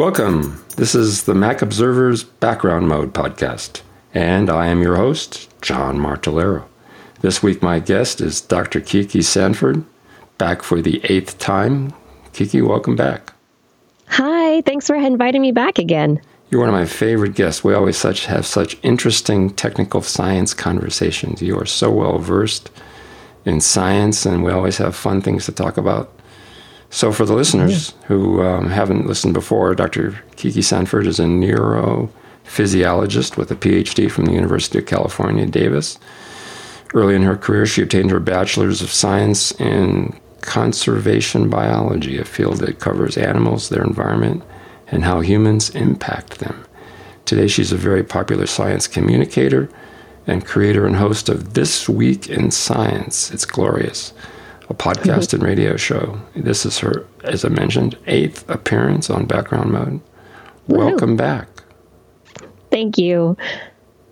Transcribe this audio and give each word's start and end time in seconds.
Welcome. 0.00 0.64
This 0.76 0.94
is 0.94 1.24
the 1.24 1.34
Mac 1.34 1.60
Observer's 1.60 2.24
Background 2.24 2.88
Mode 2.88 3.12
podcast, 3.12 3.82
and 4.14 4.48
I 4.48 4.68
am 4.68 4.80
your 4.80 4.96
host, 4.96 5.50
John 5.60 5.98
Martellaro. 5.98 6.64
This 7.20 7.42
week, 7.42 7.60
my 7.60 7.80
guest 7.80 8.22
is 8.22 8.40
Dr. 8.40 8.80
Kiki 8.80 9.20
Sanford, 9.20 9.84
back 10.38 10.62
for 10.62 10.80
the 10.80 11.02
eighth 11.12 11.38
time. 11.38 11.92
Kiki, 12.32 12.62
welcome 12.62 12.96
back. 12.96 13.34
Hi, 14.06 14.62
thanks 14.62 14.86
for 14.86 14.96
inviting 14.96 15.42
me 15.42 15.52
back 15.52 15.78
again. 15.78 16.18
You're 16.48 16.62
one 16.62 16.70
of 16.70 16.74
my 16.74 16.86
favorite 16.86 17.34
guests. 17.34 17.62
We 17.62 17.74
always 17.74 17.98
such 17.98 18.24
have 18.24 18.46
such 18.46 18.78
interesting 18.82 19.50
technical 19.50 20.00
science 20.00 20.54
conversations. 20.54 21.42
You 21.42 21.58
are 21.58 21.66
so 21.66 21.90
well 21.90 22.16
versed 22.16 22.70
in 23.44 23.60
science, 23.60 24.24
and 24.24 24.42
we 24.44 24.50
always 24.50 24.78
have 24.78 24.96
fun 24.96 25.20
things 25.20 25.44
to 25.44 25.52
talk 25.52 25.76
about. 25.76 26.10
So, 26.92 27.12
for 27.12 27.24
the 27.24 27.34
listeners 27.34 27.94
who 28.08 28.42
um, 28.42 28.68
haven't 28.68 29.06
listened 29.06 29.32
before, 29.32 29.76
Dr. 29.76 30.20
Kiki 30.34 30.60
Sanford 30.60 31.06
is 31.06 31.20
a 31.20 31.24
neurophysiologist 31.24 33.36
with 33.36 33.52
a 33.52 33.54
PhD 33.54 34.10
from 34.10 34.24
the 34.24 34.32
University 34.32 34.80
of 34.80 34.86
California, 34.86 35.46
Davis. 35.46 36.00
Early 36.92 37.14
in 37.14 37.22
her 37.22 37.36
career, 37.36 37.64
she 37.64 37.82
obtained 37.82 38.10
her 38.10 38.18
bachelor's 38.18 38.82
of 38.82 38.90
science 38.90 39.52
in 39.60 40.18
conservation 40.40 41.48
biology, 41.48 42.18
a 42.18 42.24
field 42.24 42.56
that 42.56 42.80
covers 42.80 43.16
animals, 43.16 43.68
their 43.68 43.84
environment, 43.84 44.42
and 44.88 45.04
how 45.04 45.20
humans 45.20 45.70
impact 45.70 46.40
them. 46.40 46.66
Today, 47.24 47.46
she's 47.46 47.70
a 47.70 47.76
very 47.76 48.02
popular 48.02 48.46
science 48.46 48.88
communicator 48.88 49.68
and 50.26 50.44
creator 50.44 50.88
and 50.88 50.96
host 50.96 51.28
of 51.28 51.54
This 51.54 51.88
Week 51.88 52.28
in 52.28 52.50
Science. 52.50 53.30
It's 53.30 53.44
glorious 53.44 54.12
a 54.70 54.74
podcast 54.74 55.34
and 55.34 55.42
radio 55.42 55.76
show. 55.76 56.18
This 56.34 56.64
is 56.64 56.78
her, 56.78 57.04
as 57.24 57.44
I 57.44 57.48
mentioned, 57.48 57.98
eighth 58.06 58.48
appearance 58.48 59.10
on 59.10 59.26
Background 59.26 59.72
Mode. 59.72 60.00
Welcome 60.68 61.16
back. 61.16 61.48
Thank 62.70 62.96
you. 62.96 63.36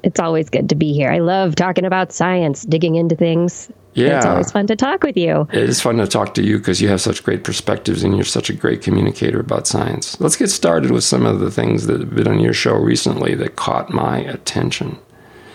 It's 0.03 0.19
always 0.19 0.50
good 0.50 0.69
to 0.69 0.75
be 0.75 0.92
here. 0.92 1.11
I 1.11 1.19
love 1.19 1.55
talking 1.55 1.84
about 1.84 2.12
science, 2.12 2.65
digging 2.65 2.97
into 2.97 3.15
things. 3.15 3.70
Yeah. 3.95 4.17
It's 4.17 4.27
always 4.27 4.53
fun 4.53 4.67
to 4.67 4.77
talk 4.77 5.05
with 5.05 5.17
you. 5.17 5.48
It 5.53 5.69
is 5.69 5.81
fun 5.81 5.97
to 5.98 6.06
talk 6.06 6.34
to 6.34 6.42
you 6.42 6.59
because 6.59 6.81
you 6.81 6.89
have 6.89 7.00
such 7.00 7.22
great 7.22 7.45
perspectives 7.45 8.03
and 8.03 8.17
you're 8.17 8.25
such 8.25 8.50
a 8.50 8.53
great 8.53 8.83
communicator 8.83 9.41
about 9.41 9.67
science. 9.67 10.20
Let's 10.20 10.37
get 10.37 10.50
started 10.50 10.91
with 10.91 11.05
some 11.05 11.25
of 11.25 11.39
the 11.41 11.50
things 11.50 11.87
that 11.87 12.00
have 12.00 12.15
been 12.15 12.28
on 12.28 12.41
your 12.41 12.53
show 12.53 12.75
recently 12.75 13.34
that 13.37 13.56
caught 13.56 13.91
my 13.91 14.19
attention. 14.19 14.98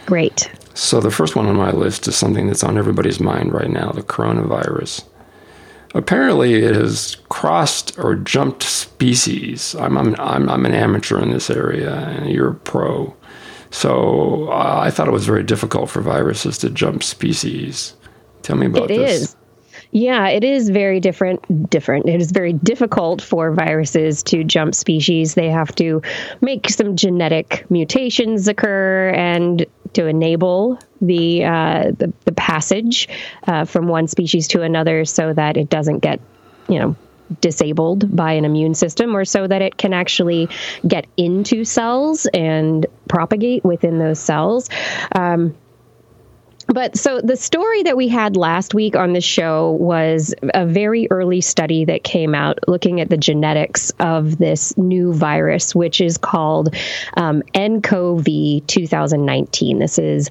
Great. 0.05 0.49
So, 0.75 0.99
the 0.99 1.11
first 1.11 1.35
one 1.35 1.45
on 1.45 1.55
my 1.55 1.71
list 1.71 2.07
is 2.07 2.16
something 2.16 2.47
that's 2.47 2.63
on 2.63 2.77
everybody's 2.77 3.19
mind 3.19 3.53
right 3.53 3.69
now 3.69 3.91
the 3.91 4.02
coronavirus. 4.02 5.03
Apparently, 5.95 6.55
it 6.55 6.75
has 6.75 7.17
crossed 7.29 7.97
or 7.99 8.16
jumped 8.16 8.63
species. 8.63 9.75
I'm, 9.75 9.95
I'm, 9.97 10.16
I'm, 10.19 10.49
I'm 10.49 10.66
an 10.66 10.73
amateur 10.73 11.21
in 11.21 11.29
this 11.29 11.51
area, 11.51 11.94
and 11.94 12.31
you're 12.31 12.49
a 12.51 12.55
pro. 12.55 13.16
So, 13.69 14.49
uh, 14.49 14.79
I 14.83 14.89
thought 14.89 15.07
it 15.07 15.11
was 15.11 15.25
very 15.25 15.44
difficult 15.44 15.89
for 15.89 16.01
viruses 16.01 16.57
to 16.59 16.69
jump 16.69 17.03
species. 17.03 17.95
Tell 18.41 18.55
me 18.55 18.66
about 18.66 18.89
It 18.89 18.97
this. 18.97 19.21
is. 19.21 19.35
Yeah, 19.91 20.27
it 20.27 20.44
is 20.44 20.69
very 20.69 20.99
different. 20.99 21.69
Different. 21.69 22.09
It 22.09 22.19
is 22.19 22.31
very 22.31 22.53
difficult 22.53 23.21
for 23.21 23.51
viruses 23.51 24.23
to 24.23 24.44
jump 24.44 24.73
species. 24.73 25.35
They 25.35 25.49
have 25.49 25.73
to 25.75 26.01
make 26.41 26.69
some 26.69 26.95
genetic 26.95 27.69
mutations 27.69 28.47
occur 28.47 29.09
and 29.09 29.66
to 29.94 30.08
enable 30.08 30.80
the 31.02 31.44
uh, 31.44 31.91
the, 31.97 32.11
the 32.25 32.31
passage 32.31 33.08
uh, 33.47 33.66
from 33.66 33.88
one 33.88 34.08
species 34.08 34.47
to 34.50 34.61
another, 34.61 35.05
so 35.05 35.33
that 35.33 35.58
it 35.58 35.69
doesn't 35.69 36.00
get, 36.00 36.19
you 36.67 36.80
know, 36.80 36.95
disabled 37.41 38.16
by 38.16 38.33
an 38.33 38.45
immune 38.45 38.75
system, 38.75 39.16
or 39.16 39.25
so 39.25 39.47
that 39.47 39.61
it 39.61 39.77
can 39.77 39.94
actually 39.94 40.50
get 40.88 41.05
into 41.17 41.66
cells 41.66 42.28
and 42.34 42.85
propagate 43.07 43.63
within 43.63 43.97
those 43.97 44.19
cells. 44.19 44.69
Um, 45.16 45.56
but 46.68 46.97
so 46.97 47.19
the 47.22 47.35
story 47.35 47.84
that 47.84 47.97
we 47.97 48.07
had 48.07 48.35
last 48.35 48.74
week 48.74 48.96
on 48.96 49.13
the 49.13 49.22
show 49.22 49.72
was 49.72 50.34
a 50.53 50.66
very 50.66 51.07
early 51.12 51.41
study 51.41 51.85
that 51.85 52.03
came 52.03 52.34
out 52.34 52.59
looking 52.68 53.01
at 53.01 53.09
the 53.09 53.18
genetics 53.18 53.91
of 54.00 54.38
this 54.38 54.78
new 54.78 55.13
virus, 55.13 55.75
which 55.75 56.02
is 56.02 56.18
called 56.18 56.73
um, 57.18 57.44
NCoV 57.53 58.66
2019. 58.68 59.79
This 59.79 60.00
is 60.00 60.29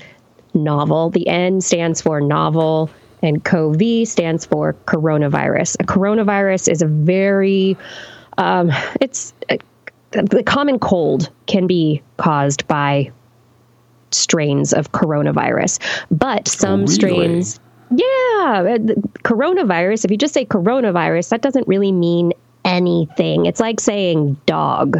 novel. 0.55 1.11
The 1.11 1.29
N 1.29 1.61
stands 1.61 2.01
for 2.01 2.21
novel, 2.21 2.91
and 3.23 3.45
CoV 3.45 4.07
stands 4.07 4.45
for 4.45 4.75
coronavirus. 4.87 5.77
A 5.81 5.85
coronavirus 5.85 6.71
is 6.71 6.83
a 6.83 6.87
very, 6.87 7.77
um, 8.39 8.71
it's 9.01 9.33
uh, 9.49 9.57
the 10.11 10.43
common 10.43 10.79
cold 10.79 11.31
can 11.47 11.67
be 11.67 12.03
caused 12.17 12.67
by 12.69 13.11
strains 14.15 14.73
of 14.73 14.93
coronavirus, 14.93 15.79
but 16.11 16.49
some 16.49 16.81
Really? 16.83 16.95
strains. 16.95 17.61
Yeah, 17.91 18.05
uh, 18.47 18.79
coronavirus. 19.23 20.05
If 20.05 20.11
you 20.11 20.17
just 20.17 20.33
say 20.33 20.45
coronavirus, 20.47 21.29
that 21.31 21.43
doesn't 21.43 21.69
really 21.69 21.93
mean 21.93 22.33
anything. 22.65 23.47
It's 23.47 23.61
like 23.61 23.81
saying 23.81 24.39
dog. 24.47 24.99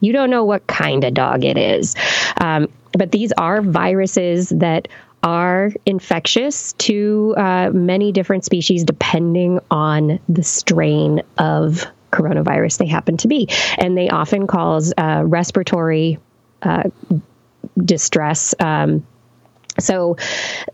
You 0.00 0.12
don't 0.12 0.30
know 0.30 0.44
what 0.44 0.66
kind 0.66 1.04
of 1.04 1.14
dog 1.14 1.44
it 1.44 1.56
is. 1.56 1.94
Um, 2.40 2.68
but 2.92 3.12
these 3.12 3.32
are 3.38 3.62
viruses 3.62 4.48
that 4.50 4.88
are 5.22 5.72
infectious 5.86 6.72
to 6.74 7.34
uh, 7.36 7.70
many 7.72 8.12
different 8.12 8.44
species 8.44 8.84
depending 8.84 9.60
on 9.70 10.20
the 10.28 10.42
strain 10.42 11.22
of 11.38 11.86
coronavirus 12.12 12.78
they 12.78 12.86
happen 12.86 13.16
to 13.18 13.28
be. 13.28 13.48
And 13.78 13.96
they 13.96 14.08
often 14.08 14.46
cause 14.46 14.92
uh, 14.96 15.22
respiratory 15.24 16.18
uh, 16.62 16.84
distress. 17.84 18.54
Um, 18.60 19.06
so, 19.78 20.16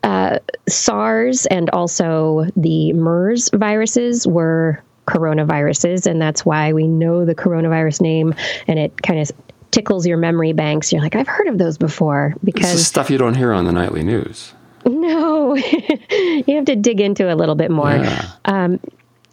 uh, 0.03 0.39
SARS 0.69 1.47
and 1.47 1.71
also 1.71 2.47
the 2.57 2.93
MERS 2.93 3.51
viruses 3.53 4.27
were 4.27 4.83
coronaviruses, 5.07 6.07
and 6.07 6.23
that's 6.23 6.45
why 6.47 6.73
we 6.73 6.87
know 6.87 7.25
the 7.25 7.35
coronavirus 7.35 8.01
name, 8.01 8.35
and 8.69 8.79
it 8.79 9.03
kind 9.03 9.19
of 9.21 9.33
tickles 9.73 10.07
your 10.07 10.19
memory 10.19 10.53
banks. 10.53 10.93
You're 10.93 11.03
like, 11.03 11.17
I've 11.17 11.27
heard 11.27 11.49
of 11.49 11.59
those 11.59 11.79
before 11.79 12.35
This 12.35 12.39
is 12.39 12.45
because 12.45 12.87
stuff 12.87 13.11
you 13.11 13.19
don't 13.19 13.35
hear 13.35 13.53
on 13.53 13.65
the 13.65 13.73
nightly 13.73 14.05
news. 14.05 14.55
no, 14.85 15.55
you 16.11 16.55
have 16.55 16.67
to 16.67 16.77
dig 16.77 17.01
into 17.01 17.33
a 17.33 17.35
little 17.35 17.55
bit 17.57 17.71
more. 17.71 17.91
Yeah. 17.91 18.77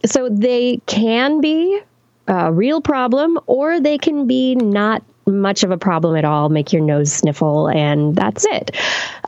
So 0.06 0.28
they 0.30 0.80
can 0.86 1.40
be 1.40 1.80
a 2.26 2.52
real 2.52 2.80
problem, 2.80 3.38
or 3.46 3.80
they 3.80 3.98
can 3.98 4.26
be 4.26 4.54
not 4.54 5.02
much 5.30 5.62
of 5.62 5.70
a 5.70 5.78
problem 5.78 6.16
at 6.16 6.24
all, 6.24 6.48
make 6.48 6.72
your 6.72 6.82
nose 6.82 7.12
sniffle, 7.12 7.68
and 7.68 8.14
that's 8.14 8.44
it. 8.46 8.76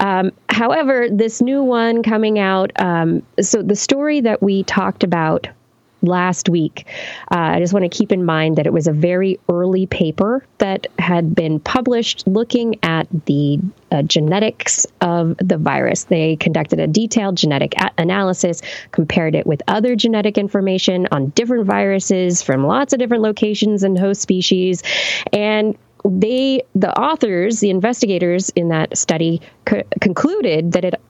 Um, 0.00 0.32
however, 0.48 1.08
this 1.10 1.40
new 1.40 1.62
one 1.62 2.02
coming 2.02 2.38
out, 2.38 2.72
um, 2.80 3.22
so 3.40 3.62
the 3.62 3.76
story 3.76 4.20
that 4.22 4.42
we 4.42 4.62
talked 4.64 5.04
about 5.04 5.48
last 6.04 6.48
week, 6.48 6.86
uh, 7.30 7.36
I 7.36 7.60
just 7.60 7.72
want 7.72 7.84
to 7.84 7.88
keep 7.88 8.10
in 8.10 8.24
mind 8.24 8.56
that 8.56 8.66
it 8.66 8.72
was 8.72 8.88
a 8.88 8.92
very 8.92 9.38
early 9.48 9.86
paper 9.86 10.44
that 10.58 10.88
had 10.98 11.32
been 11.32 11.60
published 11.60 12.26
looking 12.26 12.80
at 12.82 13.06
the 13.26 13.60
uh, 13.92 14.02
genetics 14.02 14.84
of 15.00 15.36
the 15.38 15.56
virus. 15.56 16.04
They 16.04 16.34
conducted 16.36 16.80
a 16.80 16.88
detailed 16.88 17.36
genetic 17.36 17.74
a- 17.80 17.92
analysis, 17.98 18.62
compared 18.90 19.36
it 19.36 19.46
with 19.46 19.62
other 19.68 19.94
genetic 19.94 20.38
information 20.38 21.06
on 21.12 21.28
different 21.30 21.66
viruses 21.66 22.42
from 22.42 22.66
lots 22.66 22.92
of 22.92 22.98
different 22.98 23.22
locations 23.22 23.84
and 23.84 23.96
host 23.96 24.20
species, 24.20 24.82
and 25.32 25.78
they, 26.04 26.62
the 26.74 26.98
authors, 26.98 27.60
the 27.60 27.70
investigators 27.70 28.50
in 28.50 28.68
that 28.68 28.96
study, 28.96 29.40
co- 29.64 29.84
concluded 30.00 30.72
that 30.72 30.84
it 30.84 31.00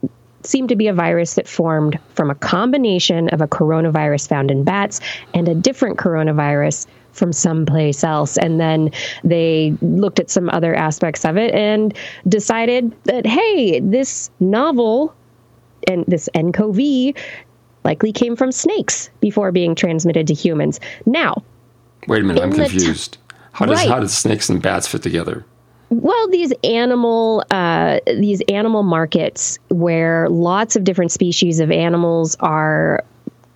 seemed 0.45 0.69
to 0.69 0.77
be 0.77 0.89
a 0.89 0.93
virus 0.93 1.35
that 1.35 1.49
formed 1.49 1.99
from 2.15 2.31
a 2.31 2.35
combination 2.35 3.29
of 3.31 3.41
a 3.41 3.47
coronavirus 3.47 4.29
found 4.29 4.51
in 4.51 4.65
bats 4.65 5.01
and 5.35 5.49
a 5.49 5.55
different 5.55 5.99
coronavirus 5.99 6.87
from 7.13 7.33
someplace 7.33 8.03
else. 8.03 8.37
And 8.39 8.59
then 8.59 8.91
they 9.23 9.77
looked 9.83 10.19
at 10.19 10.31
some 10.31 10.49
other 10.51 10.75
aspects 10.75 11.25
of 11.25 11.37
it 11.37 11.55
and 11.55 11.95
decided 12.27 12.93
that, 13.05 13.27
hey, 13.27 13.81
this 13.81 14.31
novel 14.41 15.15
and 15.89 16.05
this 16.07 16.29
NCoV 16.35 17.17
likely 17.85 18.13
came 18.13 18.37
from 18.37 18.53
snakes 18.53 19.11
before 19.21 19.53
being 19.53 19.75
transmitted 19.75 20.27
to 20.29 20.35
humans. 20.35 20.81
Now, 21.07 21.43
Wait 22.09 22.23
a 22.23 22.25
minute, 22.25 22.43
I'm 22.43 22.51
the 22.51 22.65
t- 22.65 22.71
confused. 22.71 23.19
How 23.53 23.67
does 23.67 23.79
Right. 23.79 23.89
how 23.89 24.01
does 24.01 24.17
snakes 24.17 24.49
and 24.49 24.61
bats 24.61 24.87
fit 24.87 25.03
together? 25.03 25.45
Well, 25.91 26.29
these 26.29 26.53
animal 26.65 27.45
uh, 27.51 28.01
these 28.07 28.41
animal 28.49 28.83
markets 28.83 29.59
where 29.69 30.29
lots 30.29 30.75
of 30.75 30.85
different 30.85 31.13
species 31.13 31.61
of 31.61 31.71
animals 31.71 32.37
are 32.41 33.05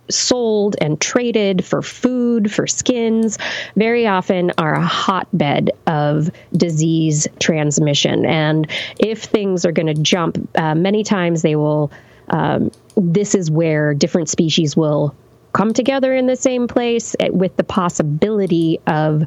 sold 0.09 0.75
and 0.79 1.01
traded 1.01 1.65
for 1.65 1.81
food, 1.81 2.49
for 2.51 2.65
skins, 2.65 3.37
very 3.75 4.07
often 4.07 4.51
are 4.57 4.75
a 4.75 4.85
hotbed 4.85 5.71
of 5.87 6.29
disease 6.55 7.27
transmission. 7.39 8.25
And 8.25 8.69
if 8.99 9.23
things 9.23 9.65
are 9.65 9.71
going 9.73 9.87
to 9.87 10.01
jump, 10.01 10.37
uh, 10.57 10.75
many 10.75 11.03
times 11.03 11.41
they 11.41 11.55
will. 11.55 11.91
Um, 12.29 12.71
this 12.97 13.35
is 13.35 13.49
where 13.49 13.93
different 13.93 14.27
species 14.29 14.75
will 14.75 15.15
come 15.53 15.73
together 15.73 16.13
in 16.13 16.27
the 16.27 16.35
same 16.35 16.67
place 16.67 17.15
eh, 17.19 17.29
with 17.29 17.55
the 17.57 17.63
possibility 17.63 18.79
of 18.87 19.23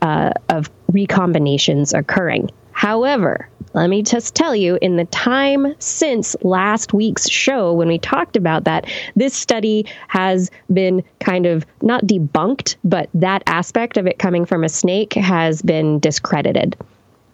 uh, 0.00 0.32
of 0.48 0.70
recombinations 0.92 1.96
occurring. 1.96 2.50
However, 2.72 3.48
let 3.74 3.88
me 3.88 4.02
just 4.02 4.34
tell 4.34 4.54
you, 4.54 4.78
in 4.82 4.96
the 4.96 5.04
time 5.06 5.74
since 5.78 6.36
last 6.42 6.92
week's 6.92 7.28
show, 7.28 7.72
when 7.72 7.88
we 7.88 7.98
talked 7.98 8.36
about 8.36 8.64
that, 8.64 8.86
this 9.16 9.34
study 9.34 9.86
has 10.08 10.50
been 10.72 11.02
kind 11.20 11.46
of 11.46 11.64
not 11.80 12.04
debunked, 12.04 12.76
but 12.84 13.08
that 13.14 13.42
aspect 13.46 13.96
of 13.96 14.06
it 14.06 14.18
coming 14.18 14.44
from 14.44 14.64
a 14.64 14.68
snake 14.68 15.14
has 15.14 15.62
been 15.62 15.98
discredited. 16.00 16.76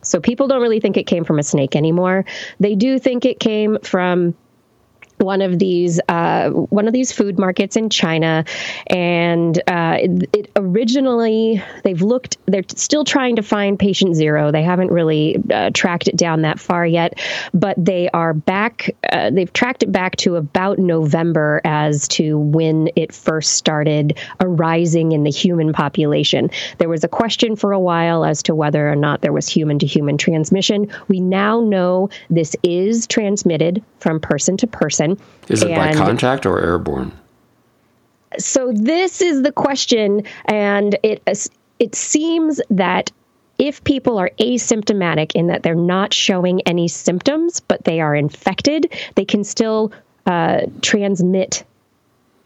So 0.02 0.20
people 0.20 0.46
don't 0.46 0.62
really 0.62 0.80
think 0.80 0.96
it 0.96 1.06
came 1.06 1.24
from 1.24 1.38
a 1.38 1.42
snake 1.42 1.74
anymore. 1.74 2.24
They 2.60 2.74
do 2.74 2.98
think 2.98 3.24
it 3.24 3.40
came 3.40 3.78
from 3.82 4.34
one 5.18 5.42
of 5.42 5.58
these 5.58 6.00
uh, 6.08 6.50
one 6.50 6.86
of 6.86 6.92
these 6.92 7.12
food 7.12 7.38
markets 7.38 7.76
in 7.76 7.90
China, 7.90 8.44
and 8.86 9.58
uh, 9.66 9.96
it, 10.00 10.30
it, 10.32 10.50
originally 10.56 11.62
they've 11.84 12.02
looked. 12.02 12.38
They're 12.46 12.64
still 12.68 13.04
trying 13.04 13.36
to 13.36 13.42
find 13.42 13.78
patient 13.78 14.16
zero. 14.16 14.50
They 14.50 14.62
haven't 14.62 14.90
really 14.90 15.42
uh, 15.52 15.70
tracked 15.74 16.08
it 16.08 16.16
down 16.16 16.42
that 16.42 16.60
far 16.60 16.86
yet, 16.86 17.18
but 17.52 17.82
they 17.82 18.08
are 18.10 18.34
back. 18.34 18.94
Uh, 19.10 19.30
they've 19.30 19.52
tracked 19.52 19.82
it 19.82 19.92
back 19.92 20.16
to 20.16 20.36
about 20.36 20.78
November 20.78 21.60
as 21.64 22.08
to 22.08 22.38
when 22.38 22.88
it 22.96 23.12
first 23.12 23.52
started 23.52 24.18
arising 24.40 25.12
in 25.12 25.24
the 25.24 25.30
human 25.30 25.72
population. 25.72 26.50
There 26.78 26.88
was 26.88 27.04
a 27.04 27.08
question 27.08 27.56
for 27.56 27.72
a 27.72 27.80
while 27.80 28.24
as 28.24 28.42
to 28.44 28.54
whether 28.54 28.90
or 28.90 28.96
not 28.96 29.20
there 29.20 29.32
was 29.32 29.48
human 29.48 29.78
to 29.80 29.86
human 29.86 30.18
transmission. 30.18 30.90
We 31.08 31.20
now 31.20 31.60
know 31.60 32.10
this 32.30 32.54
is 32.62 33.06
transmitted 33.06 33.82
from 33.98 34.20
person 34.20 34.56
to 34.58 34.66
person 34.66 35.07
is 35.48 35.62
it 35.62 35.70
and 35.70 35.76
by 35.76 35.94
contact 35.94 36.46
or 36.46 36.60
airborne? 36.60 37.12
So 38.38 38.72
this 38.72 39.20
is 39.22 39.42
the 39.42 39.52
question, 39.52 40.22
and 40.44 40.98
it 41.02 41.22
it 41.78 41.94
seems 41.94 42.60
that 42.70 43.10
if 43.58 43.82
people 43.84 44.18
are 44.18 44.30
asymptomatic 44.38 45.32
in 45.34 45.48
that 45.48 45.62
they're 45.62 45.74
not 45.74 46.14
showing 46.14 46.60
any 46.62 46.88
symptoms, 46.88 47.60
but 47.60 47.84
they 47.84 48.00
are 48.00 48.14
infected, 48.14 48.92
they 49.16 49.24
can 49.24 49.42
still 49.42 49.92
uh, 50.26 50.60
transmit 50.80 51.64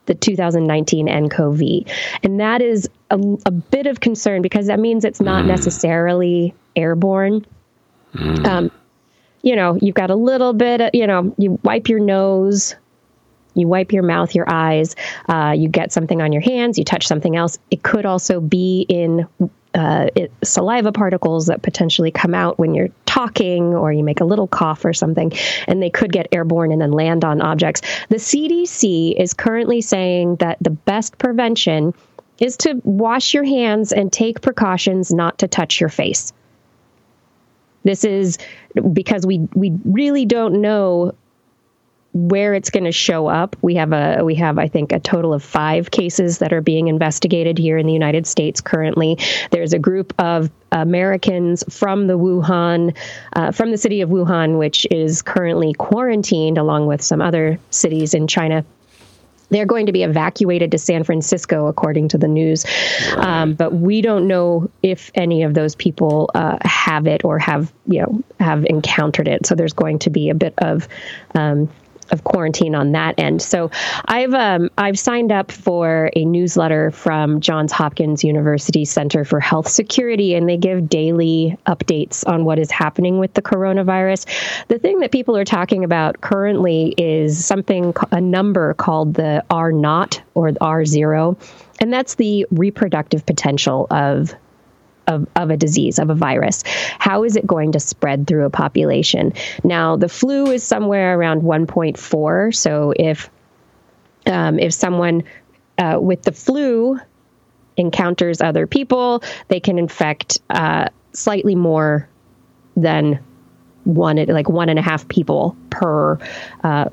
the 0.06 0.14
2019 0.14 1.06
nCoV. 1.06 1.88
And 2.22 2.40
that 2.40 2.60
is 2.62 2.88
a, 3.10 3.20
a, 3.46 3.50
bit 3.50 3.86
of 3.86 4.00
concern 4.00 4.42
because 4.42 4.66
that 4.66 4.80
means 4.80 5.04
it's 5.04 5.20
not 5.20 5.44
mm. 5.44 5.48
necessarily 5.48 6.54
airborne. 6.74 7.46
Mm. 8.14 8.46
Um, 8.46 8.70
you 9.42 9.56
know, 9.56 9.76
you've 9.80 9.94
got 9.94 10.10
a 10.10 10.14
little 10.14 10.52
bit, 10.52 10.80
of, 10.80 10.90
you 10.94 11.06
know, 11.06 11.34
you 11.36 11.58
wipe 11.62 11.88
your 11.88 12.00
nose, 12.00 12.76
you 13.54 13.68
wipe 13.68 13.92
your 13.92 14.02
mouth, 14.02 14.34
your 14.34 14.48
eyes, 14.48 14.96
uh, 15.28 15.54
you 15.56 15.68
get 15.68 15.92
something 15.92 16.22
on 16.22 16.32
your 16.32 16.42
hands, 16.42 16.78
you 16.78 16.84
touch 16.84 17.06
something 17.06 17.36
else. 17.36 17.58
It 17.70 17.82
could 17.82 18.06
also 18.06 18.40
be 18.40 18.86
in 18.88 19.28
uh, 19.74 20.08
it, 20.14 20.32
saliva 20.44 20.92
particles 20.92 21.46
that 21.46 21.62
potentially 21.62 22.10
come 22.10 22.34
out 22.34 22.58
when 22.58 22.74
you're 22.74 22.90
talking 23.06 23.74
or 23.74 23.92
you 23.92 24.04
make 24.04 24.20
a 24.20 24.24
little 24.24 24.46
cough 24.46 24.84
or 24.84 24.92
something, 24.92 25.32
and 25.66 25.82
they 25.82 25.90
could 25.90 26.12
get 26.12 26.28
airborne 26.32 26.72
and 26.72 26.80
then 26.80 26.92
land 26.92 27.24
on 27.24 27.40
objects. 27.40 27.80
The 28.08 28.16
CDC 28.16 29.14
is 29.18 29.34
currently 29.34 29.80
saying 29.80 30.36
that 30.36 30.58
the 30.60 30.70
best 30.70 31.18
prevention 31.18 31.94
is 32.38 32.56
to 32.58 32.80
wash 32.84 33.34
your 33.34 33.44
hands 33.44 33.92
and 33.92 34.12
take 34.12 34.40
precautions 34.40 35.12
not 35.12 35.38
to 35.38 35.48
touch 35.48 35.80
your 35.80 35.90
face. 35.90 36.32
This 37.84 38.04
is 38.04 38.38
because 38.92 39.26
we 39.26 39.48
we 39.54 39.72
really 39.84 40.24
don't 40.24 40.60
know 40.60 41.14
where 42.14 42.52
it's 42.52 42.68
going 42.68 42.84
to 42.84 42.92
show 42.92 43.26
up. 43.26 43.56
We 43.62 43.76
have 43.76 43.92
a 43.92 44.22
we 44.22 44.34
have 44.34 44.58
I 44.58 44.68
think 44.68 44.92
a 44.92 45.00
total 45.00 45.32
of 45.32 45.42
5 45.42 45.90
cases 45.90 46.38
that 46.38 46.52
are 46.52 46.60
being 46.60 46.88
investigated 46.88 47.56
here 47.56 47.78
in 47.78 47.86
the 47.86 47.92
United 47.92 48.26
States 48.26 48.60
currently. 48.60 49.18
There's 49.50 49.72
a 49.72 49.78
group 49.78 50.12
of 50.18 50.50
Americans 50.70 51.64
from 51.70 52.06
the 52.06 52.18
Wuhan 52.18 52.94
uh, 53.32 53.52
from 53.52 53.70
the 53.70 53.78
city 53.78 54.02
of 54.02 54.10
Wuhan 54.10 54.58
which 54.58 54.86
is 54.90 55.22
currently 55.22 55.72
quarantined 55.72 56.58
along 56.58 56.86
with 56.86 57.02
some 57.02 57.22
other 57.22 57.58
cities 57.70 58.12
in 58.14 58.26
China 58.26 58.64
they're 59.52 59.66
going 59.66 59.86
to 59.86 59.92
be 59.92 60.02
evacuated 60.02 60.70
to 60.72 60.78
San 60.78 61.04
Francisco, 61.04 61.66
according 61.66 62.08
to 62.08 62.18
the 62.18 62.28
news. 62.28 62.64
Um, 63.16 63.54
but 63.54 63.72
we 63.74 64.00
don't 64.00 64.26
know 64.26 64.70
if 64.82 65.10
any 65.14 65.42
of 65.42 65.54
those 65.54 65.74
people 65.74 66.30
uh, 66.34 66.58
have 66.62 67.06
it 67.06 67.24
or 67.24 67.38
have, 67.38 67.72
you 67.86 68.00
know, 68.00 68.22
have 68.40 68.64
encountered 68.64 69.28
it. 69.28 69.46
So 69.46 69.54
there's 69.54 69.74
going 69.74 70.00
to 70.00 70.10
be 70.10 70.30
a 70.30 70.34
bit 70.34 70.54
of 70.58 70.88
um, 71.34 71.68
of 72.12 72.24
quarantine 72.24 72.74
on 72.74 72.92
that 72.92 73.14
end. 73.18 73.42
So 73.42 73.70
I've 74.04 74.34
um, 74.34 74.70
I've 74.78 74.98
signed 74.98 75.32
up 75.32 75.50
for 75.50 76.10
a 76.14 76.24
newsletter 76.24 76.90
from 76.90 77.40
Johns 77.40 77.72
Hopkins 77.72 78.22
University 78.22 78.84
Center 78.84 79.24
for 79.24 79.40
Health 79.40 79.68
Security, 79.68 80.34
and 80.34 80.48
they 80.48 80.56
give 80.56 80.88
daily 80.88 81.56
updates 81.66 82.26
on 82.28 82.44
what 82.44 82.58
is 82.58 82.70
happening 82.70 83.18
with 83.18 83.34
the 83.34 83.42
coronavirus. 83.42 84.26
The 84.68 84.78
thing 84.78 85.00
that 85.00 85.10
people 85.10 85.36
are 85.36 85.44
talking 85.44 85.84
about 85.84 86.20
currently 86.20 86.94
is 86.98 87.44
something 87.44 87.94
a 88.12 88.20
number 88.20 88.74
called 88.74 89.14
the 89.14 89.44
R 89.50 89.72
naught 89.72 90.20
or 90.34 90.52
R 90.60 90.84
zero, 90.84 91.36
and 91.80 91.92
that's 91.92 92.16
the 92.16 92.46
reproductive 92.50 93.24
potential 93.24 93.86
of 93.90 94.34
of, 95.06 95.26
of 95.36 95.50
a 95.50 95.56
disease, 95.56 95.98
of 95.98 96.10
a 96.10 96.14
virus. 96.14 96.62
How 96.98 97.24
is 97.24 97.36
it 97.36 97.46
going 97.46 97.72
to 97.72 97.80
spread 97.80 98.26
through 98.26 98.46
a 98.46 98.50
population? 98.50 99.32
Now, 99.64 99.96
the 99.96 100.08
flu 100.08 100.46
is 100.46 100.62
somewhere 100.62 101.18
around 101.18 101.42
1.4. 101.42 102.54
So 102.54 102.92
if 102.96 103.30
um, 104.26 104.58
if 104.60 104.72
someone 104.72 105.24
uh, 105.78 105.98
with 106.00 106.22
the 106.22 106.32
flu 106.32 107.00
encounters 107.76 108.40
other 108.40 108.66
people, 108.66 109.22
they 109.48 109.60
can 109.60 109.78
infect 109.78 110.38
uh, 110.48 110.88
slightly 111.12 111.54
more 111.54 112.08
than 112.76 113.18
one, 113.84 114.16
like 114.26 114.48
one 114.48 114.68
and 114.68 114.78
a 114.78 114.82
half 114.82 115.08
people 115.08 115.56
per 115.70 116.18
uh, 116.62 116.90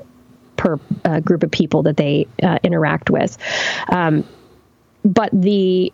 per 0.56 0.78
uh, 1.04 1.20
group 1.20 1.42
of 1.42 1.50
people 1.50 1.84
that 1.84 1.96
they 1.96 2.26
uh, 2.42 2.58
interact 2.62 3.10
with. 3.10 3.38
Um, 3.88 4.24
but 5.04 5.30
the 5.32 5.92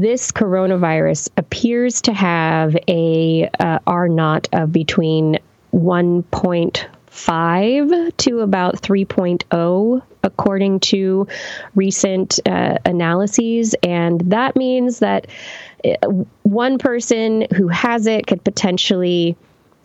this 0.00 0.32
coronavirus 0.32 1.28
appears 1.36 2.00
to 2.00 2.14
have 2.14 2.74
a 2.88 3.50
uh, 3.60 3.78
R 3.86 4.08
naught 4.08 4.48
of 4.52 4.72
between 4.72 5.38
1.5 5.74 8.16
to 8.16 8.40
about 8.40 8.80
3.0 8.80 10.02
according 10.22 10.80
to 10.80 11.26
recent 11.74 12.40
uh, 12.46 12.78
analyses. 12.86 13.74
And 13.82 14.22
that 14.30 14.56
means 14.56 15.00
that 15.00 15.26
uh, 15.84 16.06
one 16.42 16.78
person 16.78 17.46
who 17.54 17.68
has 17.68 18.06
it 18.06 18.26
could 18.26 18.42
potentially 18.42 19.36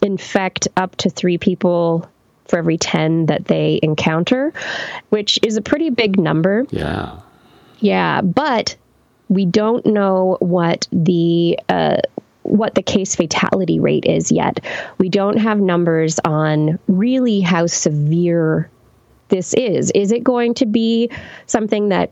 infect 0.02 0.70
up 0.78 0.96
to 0.98 1.10
3 1.10 1.38
people 1.38 2.10
for 2.48 2.60
every 2.60 2.78
10 2.78 3.26
that 3.26 3.44
they 3.46 3.82
encounter 3.84 4.54
which 5.10 5.38
is 5.44 5.58
a 5.58 5.62
pretty 5.62 5.90
big 5.90 6.18
number. 6.18 6.66
Yeah. 6.70 7.20
Yeah 7.80 8.22
but 8.22 8.78
we 9.30 9.46
don't 9.46 9.86
know 9.86 10.38
what 10.40 10.88
the 10.92 11.60
uh, 11.70 11.98
what 12.44 12.76
the 12.76 12.82
case 12.82 13.16
fatality 13.16 13.80
rate 13.80 14.06
is 14.06 14.32
yet. 14.32 14.64
We 14.98 15.10
don't 15.10 15.38
have 15.38 15.60
numbers 15.60 16.20
on 16.24 16.80
really 16.88 17.42
how 17.42 17.68
severe 17.68 18.70
this 19.30 19.54
is. 19.54 19.92
Is 19.92 20.12
it 20.12 20.24
going 20.24 20.54
to 20.56 20.66
be 20.66 21.12
something 21.46 21.90
that 21.90 22.12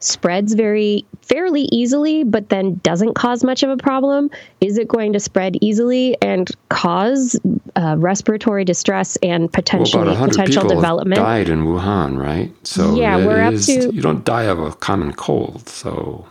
spreads 0.00 0.54
very 0.54 1.04
fairly 1.22 1.62
easily 1.72 2.24
but 2.24 2.50
then 2.50 2.78
doesn't 2.82 3.14
cause 3.14 3.42
much 3.42 3.62
of 3.62 3.70
a 3.70 3.76
problem 3.78 4.30
is 4.60 4.76
it 4.76 4.86
going 4.86 5.14
to 5.14 5.20
spread 5.20 5.56
easily 5.62 6.14
and 6.20 6.50
cause 6.68 7.40
uh, 7.76 7.96
respiratory 7.98 8.66
distress 8.66 9.16
and 9.22 9.50
potentially 9.50 10.04
well, 10.04 10.28
potential 10.28 10.68
development 10.68 11.18
died 11.18 11.48
in 11.48 11.64
wuhan 11.64 12.18
right 12.18 12.52
so 12.66 12.94
yeah 12.94 13.16
we're 13.16 13.40
up 13.40 13.54
to 13.54 13.90
you 13.94 14.02
don't 14.02 14.26
die 14.26 14.42
of 14.42 14.58
a 14.58 14.72
common 14.72 15.10
cold 15.14 15.66
so 15.66 16.26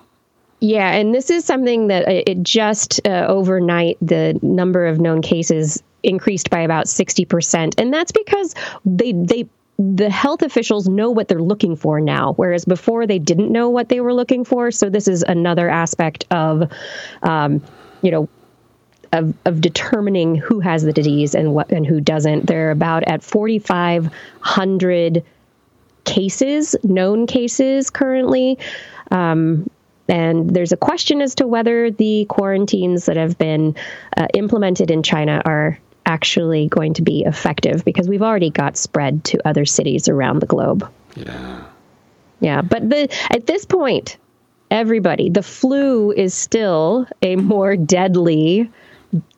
yeah, 0.63 0.93
and 0.93 1.13
this 1.13 1.29
is 1.29 1.43
something 1.43 1.87
that 1.87 2.07
uh, 2.07 2.23
it 2.25 2.41
just 2.41 3.05
uh, 3.05 3.25
overnight 3.27 3.97
the 4.01 4.39
number 4.41 4.85
of 4.85 4.97
known 4.97 5.21
cases 5.21 5.83
increased 6.03 6.49
by 6.49 6.61
about 6.61 6.85
60%. 6.85 7.73
And 7.77 7.93
that's 7.93 8.13
because 8.13 8.55
they 8.85 9.11
they 9.11 9.45
the 9.77 10.09
health 10.09 10.41
officials 10.41 10.87
know 10.87 11.11
what 11.11 11.27
they're 11.27 11.41
looking 11.41 11.75
for 11.75 11.99
now, 11.99 12.31
whereas 12.37 12.63
before 12.63 13.05
they 13.05 13.19
didn't 13.19 13.51
know 13.51 13.69
what 13.69 13.89
they 13.89 13.99
were 13.99 14.13
looking 14.13 14.45
for. 14.45 14.71
So 14.71 14.89
this 14.89 15.09
is 15.09 15.21
another 15.23 15.67
aspect 15.67 16.25
of, 16.31 16.71
um, 17.23 17.61
you 18.01 18.11
know, 18.11 18.29
of, 19.11 19.33
of 19.43 19.59
determining 19.59 20.35
who 20.35 20.61
has 20.61 20.83
the 20.83 20.93
disease 20.93 21.35
and 21.35 21.53
what 21.53 21.73
and 21.73 21.85
who 21.85 21.99
doesn't. 21.99 22.47
They're 22.47 22.71
about 22.71 23.03
at 23.03 23.21
4,500 23.21 25.25
cases, 26.05 26.73
known 26.83 27.27
cases 27.27 27.89
currently. 27.89 28.57
Um, 29.11 29.69
and 30.07 30.49
there's 30.49 30.71
a 30.71 30.77
question 30.77 31.21
as 31.21 31.35
to 31.35 31.47
whether 31.47 31.89
the 31.89 32.25
quarantines 32.25 33.05
that 33.05 33.15
have 33.15 33.37
been 33.37 33.75
uh, 34.17 34.27
implemented 34.33 34.91
in 34.91 35.03
China 35.03 35.41
are 35.45 35.79
actually 36.05 36.67
going 36.67 36.93
to 36.95 37.01
be 37.01 37.23
effective 37.23 37.85
because 37.85 38.09
we've 38.09 38.21
already 38.21 38.49
got 38.49 38.75
spread 38.75 39.23
to 39.23 39.47
other 39.47 39.65
cities 39.65 40.09
around 40.09 40.39
the 40.39 40.45
globe. 40.45 40.89
Yeah. 41.15 41.63
Yeah, 42.41 42.61
but 42.61 42.89
the 42.89 43.07
at 43.31 43.47
this 43.47 43.65
point, 43.65 44.17
everybody, 44.69 45.29
the 45.29 45.43
flu 45.43 46.11
is 46.11 46.33
still 46.33 47.07
a 47.21 47.37
more 47.37 47.77
deadly 47.77 48.69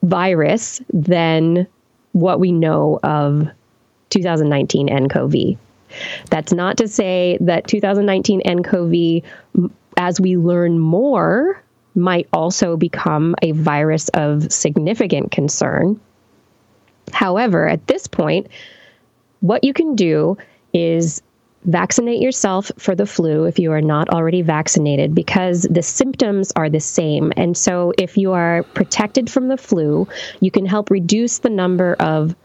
virus 0.01 0.81
than 0.91 1.67
what 2.13 2.39
we 2.39 2.51
know 2.51 2.99
of 3.03 3.47
2019 4.09 4.87
nCoV. 4.87 5.57
That's 6.29 6.51
not 6.51 6.77
to 6.77 6.87
say 6.87 7.37
that 7.41 7.67
2019 7.67 8.41
nCoV, 8.41 9.23
as 9.97 10.19
we 10.19 10.37
learn 10.37 10.79
more, 10.79 11.61
might 11.95 12.27
also 12.33 12.75
become 12.75 13.35
a 13.41 13.51
virus 13.51 14.09
of 14.09 14.51
significant 14.51 15.31
concern. 15.31 15.99
However, 17.13 17.67
at 17.67 17.87
this 17.87 18.07
point, 18.07 18.47
what 19.39 19.63
you 19.63 19.73
can 19.73 19.95
do 19.95 20.37
is 20.73 21.21
vaccinate 21.63 22.21
yourself 22.21 22.71
for 22.77 22.93
the 22.95 23.05
flu 23.05 23.45
if 23.45 23.57
you 23.57 23.71
are 23.71 23.81
not 23.81 24.09
already 24.09 24.41
vaccinated 24.41 25.15
because 25.15 25.63
the 25.63 25.81
symptoms 25.81 26.51
are 26.55 26.69
the 26.69 26.79
same. 26.79 27.31
And 27.37 27.55
so, 27.57 27.93
if 27.97 28.17
you 28.17 28.33
are 28.33 28.63
protected 28.63 29.29
from 29.29 29.47
the 29.47 29.57
flu, 29.57 30.07
you 30.41 30.51
can 30.51 30.65
help 30.65 30.89
reduce 30.89 31.39
the 31.39 31.49
number 31.49 31.93
of 31.95 32.35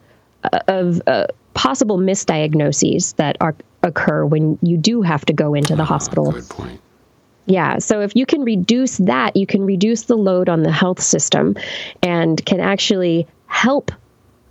of 0.69 1.03
uh, 1.07 1.27
possible 1.55 1.99
misdiagnoses 1.99 3.17
that 3.17 3.37
are 3.41 3.55
occur 3.83 4.25
when 4.25 4.59
you 4.63 4.77
do 4.77 5.03
have 5.03 5.25
to 5.27 5.33
go 5.33 5.55
into 5.55 5.75
the 5.75 5.83
oh, 5.83 5.87
hospital. 5.87 6.33
Good 6.33 6.49
point. 6.49 6.81
Yeah. 7.47 7.79
So 7.79 8.01
if 8.01 8.15
you 8.15 8.27
can 8.27 8.43
reduce 8.43 8.99
that, 8.99 9.37
you 9.37 9.47
can 9.47 9.65
reduce 9.65 10.03
the 10.03 10.17
load 10.17 10.49
on 10.49 10.63
the 10.63 10.73
health 10.73 11.01
system 11.01 11.57
and 12.03 12.45
can 12.45 12.61
actually 12.61 13.27
help 13.47 13.91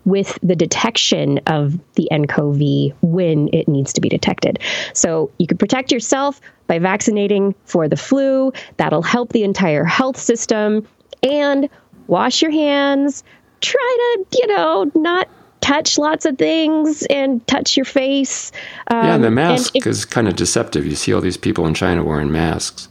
with 0.05 0.37
the 0.41 0.55
detection 0.55 1.39
of 1.45 1.79
the 1.95 2.07
nCoV 2.11 2.93
when 3.01 3.49
it 3.53 3.67
needs 3.67 3.93
to 3.93 4.01
be 4.01 4.09
detected. 4.09 4.59
So 4.93 5.31
you 5.37 5.47
can 5.47 5.57
protect 5.57 5.91
yourself 5.91 6.41
by 6.67 6.79
vaccinating 6.79 7.53
for 7.65 7.87
the 7.87 7.97
flu. 7.97 8.51
That'll 8.77 9.03
help 9.03 9.33
the 9.33 9.43
entire 9.43 9.83
health 9.83 10.17
system. 10.17 10.87
And 11.21 11.69
wash 12.07 12.41
your 12.41 12.51
hands. 12.51 13.23
Try 13.61 14.15
to, 14.15 14.25
you 14.39 14.47
know, 14.47 14.91
not 14.95 15.27
touch 15.61 15.97
lots 15.97 16.25
of 16.25 16.37
things 16.37 17.03
and 17.09 17.45
touch 17.47 17.77
your 17.77 17.85
face. 17.85 18.51
Um, 18.87 19.05
yeah, 19.05 19.17
the 19.17 19.31
mask 19.31 19.75
if, 19.75 19.85
is 19.85 20.05
kind 20.05 20.27
of 20.27 20.35
deceptive. 20.35 20.85
You 20.85 20.95
see 20.95 21.13
all 21.13 21.21
these 21.21 21.37
people 21.37 21.65
in 21.65 21.73
China 21.73 22.03
wearing 22.03 22.31
masks. 22.31 22.87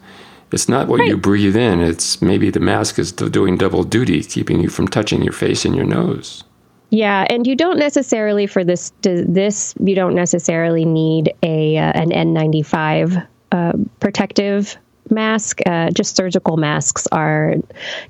It's 0.53 0.69
not 0.69 0.89
what 0.89 1.01
right. 1.01 1.09
you 1.09 1.17
breathe 1.17 1.57
in. 1.57 1.81
It's 1.81 2.23
maybe 2.23 2.51
the 2.51 2.61
mask 2.61 2.99
is 2.99 3.13
doing 3.13 3.59
double 3.59 3.85
duty, 3.85 4.23
keeping 4.23 4.61
you 4.61 4.71
from 4.71 4.89
touching 4.89 5.23
your 5.23 5.33
face 5.33 5.65
and 5.65 5.77
your 5.77 5.85
nose. 5.85 6.45
Yeah, 6.91 7.27
and 7.29 7.47
you 7.47 7.55
don't 7.55 7.79
necessarily 7.79 8.47
for 8.47 8.65
this 8.65 8.93
this 9.03 9.75
you 9.79 9.95
don't 9.95 10.15
necessarily 10.15 10.87
need 10.87 11.35
a 11.43 11.77
uh, 11.77 11.93
an 11.95 12.11
N95 12.11 13.27
uh, 13.53 13.73
protective 14.01 14.79
mask. 15.11 15.61
Uh, 15.67 15.91
just 15.91 16.17
surgical 16.17 16.57
masks 16.57 17.07
are 17.13 17.57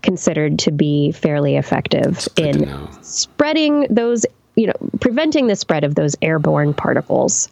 considered 0.03 0.61
to 0.61 0.71
be 0.71 1.11
fairly 1.11 1.57
effective 1.57 2.29
in 2.37 2.89
spreading 3.03 3.87
those, 3.91 4.25
you 4.59 4.67
know, 4.67 4.75
preventing 5.01 5.47
the 5.47 5.57
spread 5.57 5.85
of 5.85 5.95
those 5.95 6.17
airborne 6.21 6.75
particles. 6.75 7.49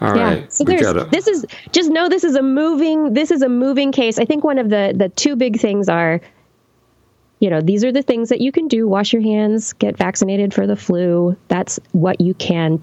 All 0.00 0.14
yeah. 0.14 0.22
right. 0.22 0.52
So 0.52 0.64
this 0.64 1.26
is 1.26 1.46
just 1.72 1.90
know 1.90 2.08
this 2.08 2.24
is 2.24 2.34
a 2.34 2.42
moving 2.42 3.14
this 3.14 3.30
is 3.30 3.42
a 3.42 3.48
moving 3.48 3.90
case. 3.90 4.18
I 4.18 4.24
think 4.26 4.44
one 4.44 4.58
of 4.58 4.68
the 4.68 4.92
the 4.94 5.08
two 5.08 5.36
big 5.36 5.58
things 5.58 5.88
are 5.88 6.20
you 7.38 7.48
know, 7.48 7.62
these 7.62 7.84
are 7.84 7.92
the 7.92 8.02
things 8.02 8.28
that 8.28 8.42
you 8.42 8.52
can 8.52 8.68
do. 8.68 8.86
Wash 8.86 9.14
your 9.14 9.22
hands, 9.22 9.72
get 9.72 9.96
vaccinated 9.96 10.52
for 10.52 10.66
the 10.66 10.76
flu. 10.76 11.38
That's 11.48 11.80
what 11.92 12.20
you 12.20 12.34
can 12.34 12.82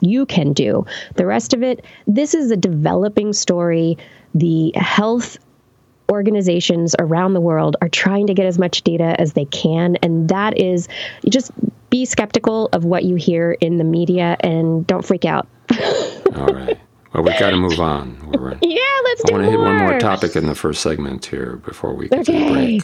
you 0.00 0.26
can 0.26 0.52
do. 0.52 0.84
The 1.14 1.24
rest 1.24 1.54
of 1.54 1.62
it, 1.62 1.82
this 2.06 2.34
is 2.34 2.50
a 2.50 2.56
developing 2.56 3.32
story. 3.32 3.96
The 4.34 4.72
health 4.74 5.38
organizations 6.10 6.94
around 6.98 7.34
the 7.34 7.40
world 7.40 7.76
are 7.80 7.88
trying 7.88 8.26
to 8.26 8.34
get 8.34 8.46
as 8.46 8.58
much 8.58 8.82
data 8.82 9.18
as 9.18 9.32
they 9.32 9.46
can 9.46 9.96
and 9.96 10.28
that 10.28 10.58
is 10.58 10.88
just 11.28 11.50
be 11.94 12.04
skeptical 12.04 12.68
of 12.72 12.84
what 12.84 13.04
you 13.04 13.14
hear 13.14 13.52
in 13.60 13.78
the 13.78 13.84
media 13.84 14.36
and 14.40 14.84
don't 14.86 15.04
freak 15.04 15.24
out. 15.24 15.46
All 16.34 16.46
right. 16.46 16.76
Well, 17.12 17.22
we've 17.22 17.38
got 17.38 17.50
to 17.50 17.56
move 17.56 17.78
on. 17.78 18.18
We're, 18.32 18.50
yeah, 18.62 18.80
let's 19.04 19.22
I 19.28 19.32
want 19.32 19.44
to 19.44 19.50
hit 19.50 19.60
one 19.60 19.76
more 19.76 20.00
topic 20.00 20.34
in 20.34 20.46
the 20.46 20.56
first 20.56 20.82
segment 20.82 21.24
here 21.24 21.56
before 21.64 21.94
we 21.94 22.08
get 22.08 22.28
okay. 22.28 22.48
to 22.48 22.52
break. 22.52 22.82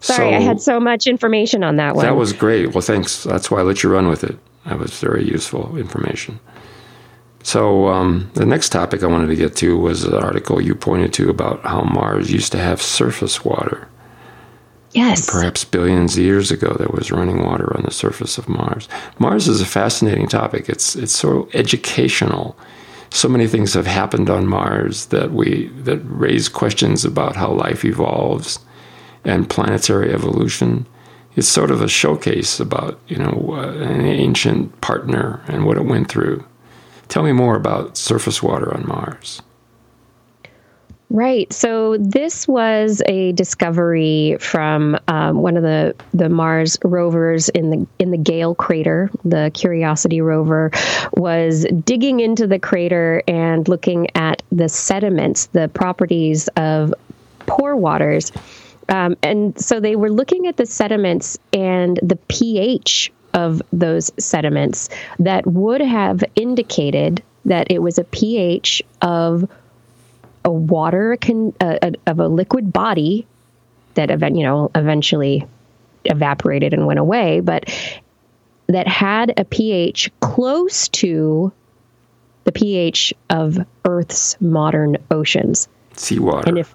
Sorry, 0.00 0.30
so, 0.30 0.36
I 0.36 0.40
had 0.40 0.60
so 0.60 0.78
much 0.78 1.06
information 1.06 1.64
on 1.64 1.76
that 1.76 1.96
one. 1.96 2.04
That 2.04 2.16
was 2.16 2.34
great. 2.34 2.74
Well, 2.74 2.82
thanks. 2.82 3.24
That's 3.24 3.50
why 3.50 3.60
I 3.60 3.62
let 3.62 3.82
you 3.82 3.90
run 3.90 4.08
with 4.08 4.22
it. 4.22 4.36
That 4.66 4.78
was 4.78 5.00
very 5.00 5.24
useful 5.26 5.78
information. 5.78 6.38
So, 7.44 7.88
um, 7.88 8.30
the 8.32 8.46
next 8.46 8.70
topic 8.70 9.02
I 9.02 9.06
wanted 9.06 9.26
to 9.26 9.36
get 9.36 9.54
to 9.56 9.78
was 9.78 10.04
an 10.04 10.14
article 10.14 10.62
you 10.62 10.74
pointed 10.74 11.12
to 11.12 11.28
about 11.28 11.62
how 11.62 11.82
Mars 11.82 12.32
used 12.32 12.52
to 12.52 12.58
have 12.58 12.80
surface 12.80 13.44
water. 13.44 13.86
Yes. 14.92 15.30
Perhaps 15.30 15.64
billions 15.64 16.16
of 16.16 16.22
years 16.22 16.50
ago, 16.50 16.74
there 16.78 16.88
was 16.88 17.12
running 17.12 17.44
water 17.44 17.76
on 17.76 17.82
the 17.82 17.90
surface 17.90 18.38
of 18.38 18.48
Mars. 18.48 18.88
Mars 19.18 19.46
is 19.46 19.60
a 19.60 19.66
fascinating 19.66 20.26
topic. 20.26 20.70
It's 20.70 20.96
it's 20.96 21.12
so 21.12 21.48
educational. 21.52 22.56
So 23.10 23.28
many 23.28 23.46
things 23.46 23.74
have 23.74 23.86
happened 23.86 24.30
on 24.30 24.46
Mars 24.46 25.06
that 25.06 25.32
we 25.32 25.68
that 25.82 25.98
raise 26.04 26.48
questions 26.48 27.04
about 27.04 27.36
how 27.36 27.52
life 27.52 27.84
evolves 27.84 28.58
and 29.22 29.50
planetary 29.50 30.14
evolution. 30.14 30.86
It's 31.36 31.48
sort 31.48 31.70
of 31.70 31.82
a 31.82 31.88
showcase 31.88 32.58
about 32.58 32.98
you 33.08 33.18
know 33.18 33.50
uh, 33.50 33.72
an 33.72 34.06
ancient 34.06 34.80
partner 34.80 35.42
and 35.46 35.66
what 35.66 35.76
it 35.76 35.84
went 35.84 36.08
through. 36.08 36.42
Tell 37.08 37.22
me 37.22 37.32
more 37.32 37.56
about 37.56 37.96
surface 37.96 38.42
water 38.42 38.74
on 38.74 38.86
Mars. 38.86 39.42
Right. 41.10 41.52
So 41.52 41.96
this 41.98 42.48
was 42.48 43.00
a 43.06 43.32
discovery 43.32 44.36
from 44.40 44.98
um, 45.06 45.42
one 45.42 45.56
of 45.56 45.62
the, 45.62 45.94
the 46.12 46.28
Mars 46.28 46.76
rovers 46.82 47.48
in 47.50 47.70
the 47.70 47.86
in 48.00 48.10
the 48.10 48.18
Gale 48.18 48.54
crater. 48.54 49.10
The 49.24 49.52
Curiosity 49.54 50.20
rover 50.20 50.72
was 51.12 51.66
digging 51.84 52.18
into 52.18 52.48
the 52.48 52.58
crater 52.58 53.22
and 53.28 53.68
looking 53.68 54.08
at 54.16 54.42
the 54.50 54.68
sediments, 54.68 55.46
the 55.46 55.68
properties 55.68 56.48
of 56.56 56.92
pore 57.46 57.76
waters 57.76 58.32
um, 58.88 59.16
and 59.22 59.58
so 59.58 59.80
they 59.80 59.96
were 59.96 60.10
looking 60.10 60.46
at 60.46 60.56
the 60.56 60.66
sediments 60.66 61.38
and 61.52 61.98
the 62.02 62.16
pH 62.28 63.12
of 63.34 63.60
those 63.72 64.10
sediments 64.18 64.88
that 65.18 65.46
would 65.46 65.80
have 65.80 66.22
indicated 66.36 67.22
that 67.44 67.70
it 67.70 67.80
was 67.80 67.98
a 67.98 68.04
pH 68.04 68.82
of 69.02 69.50
a 70.44 70.50
water 70.50 71.16
can 71.20 71.54
uh, 71.60 71.90
of 72.06 72.18
a 72.18 72.28
liquid 72.28 72.72
body 72.72 73.26
that 73.94 74.10
event 74.10 74.36
you 74.36 74.42
know 74.42 74.70
eventually 74.74 75.46
evaporated 76.04 76.74
and 76.74 76.86
went 76.86 76.98
away, 76.98 77.40
but 77.40 77.72
that 78.66 78.88
had 78.88 79.38
a 79.38 79.44
pH 79.44 80.10
close 80.20 80.88
to 80.88 81.52
the 82.44 82.52
pH 82.52 83.14
of 83.30 83.58
Earth's 83.84 84.40
modern 84.40 84.96
oceans. 85.10 85.68
Seawater. 85.94 86.48
And 86.48 86.58
if 86.58 86.74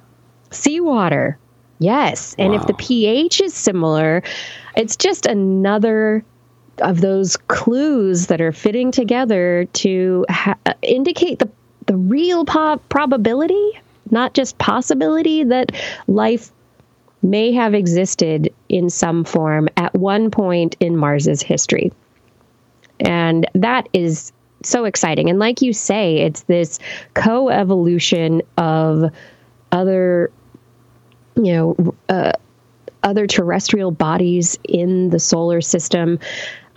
seawater, 0.51 1.37
Yes. 1.79 2.35
And 2.37 2.51
wow. 2.51 2.59
if 2.59 2.67
the 2.67 2.73
pH 2.73 3.41
is 3.41 3.53
similar, 3.53 4.21
it's 4.75 4.97
just 4.97 5.25
another 5.25 6.23
of 6.81 7.01
those 7.01 7.38
clues 7.38 8.27
that 8.27 8.41
are 8.41 8.51
fitting 8.51 8.91
together 8.91 9.65
to 9.74 10.25
ha- 10.29 10.57
indicate 10.81 11.39
the, 11.39 11.50
the 11.86 11.95
real 11.95 12.45
po- 12.45 12.81
probability, 12.89 13.71
not 14.12 14.33
just 14.33 14.57
possibility, 14.57 15.43
that 15.43 15.71
life 16.07 16.51
may 17.21 17.51
have 17.51 17.74
existed 17.74 18.53
in 18.69 18.89
some 18.89 19.24
form 19.24 19.67
at 19.77 19.93
one 19.93 20.31
point 20.31 20.75
in 20.79 20.95
Mars's 20.95 21.41
history. 21.41 21.91
And 23.00 23.45
that 23.53 23.89
is 23.93 24.31
so 24.63 24.86
exciting. 24.86 25.29
And 25.29 25.39
like 25.39 25.62
you 25.62 25.74
say, 25.74 26.17
it's 26.17 26.43
this 26.43 26.79
co 27.13 27.50
evolution 27.50 28.41
of 28.57 29.12
other 29.71 30.31
you 31.36 31.53
know, 31.53 31.95
uh, 32.09 32.33
other 33.03 33.27
terrestrial 33.27 33.91
bodies 33.91 34.57
in 34.63 35.09
the 35.09 35.19
solar 35.19 35.62
system. 35.62 36.19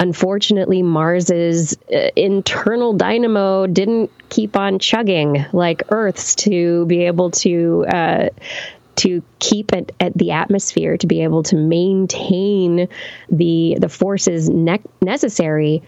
Unfortunately, 0.02 0.82
Mars's 0.82 1.78
uh, 1.94 2.08
internal 2.16 2.92
dynamo 2.92 3.68
didn't 3.68 4.10
keep 4.30 4.56
on 4.56 4.80
chugging 4.80 5.46
like 5.52 5.84
Earth's 5.90 6.34
to 6.34 6.84
be 6.86 7.06
able 7.06 7.30
to 7.30 7.86
uh, 7.86 8.28
to 8.96 9.22
keep 9.38 9.72
it 9.72 9.94
at 10.00 10.12
the 10.18 10.32
atmosphere 10.32 10.96
to 10.96 11.06
be 11.06 11.22
able 11.22 11.44
to 11.44 11.54
maintain 11.54 12.88
the 13.30 13.76
the 13.78 13.88
forces 13.88 14.50
ne- 14.50 14.82
necessary 15.00 15.84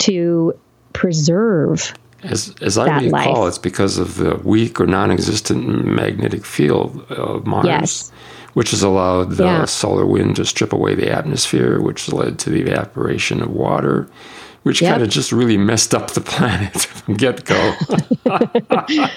to 0.00 0.52
preserve 0.92 1.94
as, 2.24 2.54
as 2.60 2.76
I 2.76 3.04
recall, 3.04 3.10
life. 3.10 3.48
it's 3.48 3.58
because 3.58 3.96
of 3.96 4.16
the 4.16 4.34
weak 4.44 4.78
or 4.78 4.86
non 4.86 5.10
existent 5.10 5.86
magnetic 5.86 6.44
field 6.44 7.10
of 7.10 7.46
Mars, 7.46 7.64
yes. 7.64 8.12
Which 8.56 8.70
has 8.70 8.82
allowed 8.82 9.32
the 9.32 9.44
yeah. 9.44 9.64
solar 9.66 10.06
wind 10.06 10.34
to 10.34 10.42
strip 10.42 10.72
away 10.72 10.94
the 10.94 11.10
atmosphere, 11.10 11.78
which 11.78 12.10
led 12.10 12.38
to 12.38 12.48
the 12.48 12.62
evaporation 12.62 13.42
of 13.42 13.50
water, 13.50 14.08
which 14.62 14.80
yep. 14.80 14.92
kind 14.92 15.02
of 15.02 15.10
just 15.10 15.30
really 15.30 15.58
messed 15.58 15.94
up 15.94 16.12
the 16.12 16.20
planet 16.32 16.72
from 16.72 17.16
get 17.16 17.44
go. 17.44 17.74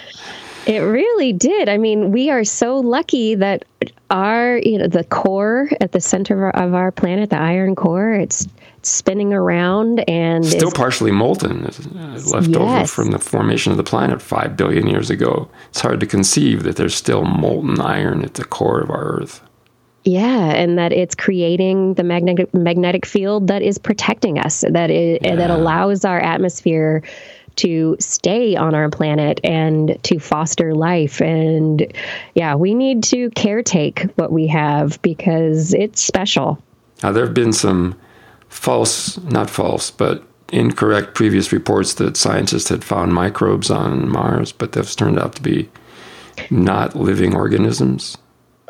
It 0.65 0.79
really 0.79 1.33
did. 1.33 1.69
I 1.69 1.77
mean, 1.77 2.11
we 2.11 2.29
are 2.29 2.43
so 2.43 2.79
lucky 2.79 3.35
that 3.35 3.65
our, 4.09 4.57
you 4.57 4.77
know, 4.77 4.87
the 4.87 5.03
core 5.05 5.69
at 5.81 5.91
the 5.91 6.01
center 6.01 6.35
of 6.35 6.55
our, 6.55 6.65
of 6.67 6.73
our 6.73 6.91
planet, 6.91 7.29
the 7.29 7.39
iron 7.39 7.75
core, 7.75 8.13
it's 8.13 8.47
spinning 8.81 9.33
around 9.33 9.99
and 10.09 10.45
still 10.45 10.71
partially 10.71 11.11
molten, 11.11 11.63
left 11.63 12.47
yes. 12.47 12.55
over 12.55 12.87
from 12.87 13.11
the 13.11 13.19
formation 13.19 13.71
of 13.71 13.77
the 13.77 13.83
planet 13.83 14.21
five 14.21 14.55
billion 14.55 14.87
years 14.87 15.09
ago. 15.09 15.49
It's 15.69 15.81
hard 15.81 15.99
to 15.99 16.05
conceive 16.05 16.63
that 16.63 16.75
there's 16.75 16.95
still 16.95 17.23
molten 17.23 17.81
iron 17.81 18.23
at 18.23 18.35
the 18.35 18.45
core 18.45 18.79
of 18.79 18.89
our 18.89 19.03
Earth. 19.03 19.41
Yeah, 20.05 20.51
and 20.51 20.77
that 20.77 20.93
it's 20.93 21.13
creating 21.13 21.95
the 21.95 22.03
magnetic 22.03 22.53
magnetic 22.53 23.05
field 23.05 23.47
that 23.47 23.61
is 23.61 23.77
protecting 23.77 24.39
us, 24.39 24.63
that 24.69 24.89
it, 24.89 25.21
yeah. 25.23 25.35
that 25.35 25.49
allows 25.49 26.05
our 26.05 26.19
atmosphere 26.19 27.03
to 27.59 27.95
stay 27.99 28.55
on 28.55 28.75
our 28.75 28.89
planet 28.89 29.39
and 29.43 29.97
to 30.03 30.19
foster 30.19 30.73
life. 30.73 31.21
And 31.21 31.91
yeah, 32.35 32.55
we 32.55 32.73
need 32.73 33.03
to 33.05 33.29
caretake 33.31 34.11
what 34.17 34.31
we 34.31 34.47
have 34.47 35.01
because 35.01 35.73
it's 35.73 36.01
special. 36.01 36.61
Now, 37.03 37.11
there 37.11 37.25
have 37.25 37.33
been 37.33 37.53
some 37.53 37.97
false, 38.49 39.17
not 39.23 39.49
false, 39.49 39.91
but 39.91 40.23
incorrect 40.51 41.13
previous 41.15 41.51
reports 41.51 41.95
that 41.95 42.17
scientists 42.17 42.69
had 42.69 42.83
found 42.83 43.13
microbes 43.13 43.69
on 43.69 44.09
Mars, 44.09 44.51
but 44.51 44.71
those 44.71 44.95
turned 44.95 45.19
out 45.19 45.35
to 45.35 45.41
be 45.41 45.69
not 46.49 46.95
living 46.95 47.35
organisms. 47.35 48.17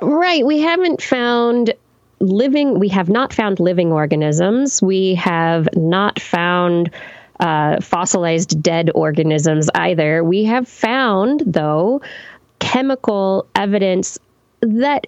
Right. 0.01 0.45
We 0.45 0.59
haven't 0.59 1.01
found 1.01 1.73
living, 2.19 2.79
we 2.79 2.89
have 2.89 3.09
not 3.09 3.33
found 3.33 3.59
living 3.59 3.91
organisms. 3.91 4.81
We 4.81 5.15
have 5.15 5.67
not 5.75 6.19
found 6.19 6.91
uh, 7.39 7.79
fossilized 7.81 8.61
dead 8.61 8.91
organisms 8.93 9.69
either. 9.73 10.23
We 10.23 10.45
have 10.45 10.67
found, 10.67 11.43
though, 11.45 12.01
chemical 12.59 13.47
evidence 13.55 14.19
that 14.61 15.07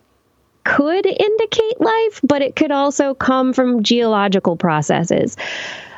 could 0.63 1.05
indicate 1.05 1.81
life, 1.81 2.21
but 2.23 2.41
it 2.41 2.55
could 2.55 2.71
also 2.71 3.13
come 3.13 3.53
from 3.53 3.83
geological 3.83 4.55
processes. 4.55 5.35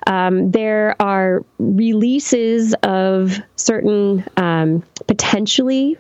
Um, 0.08 0.52
there 0.52 0.96
are 1.02 1.46
releases 1.60 2.74
of 2.84 3.40
certain 3.56 4.26
um, 4.38 4.84
potentially 5.08 5.98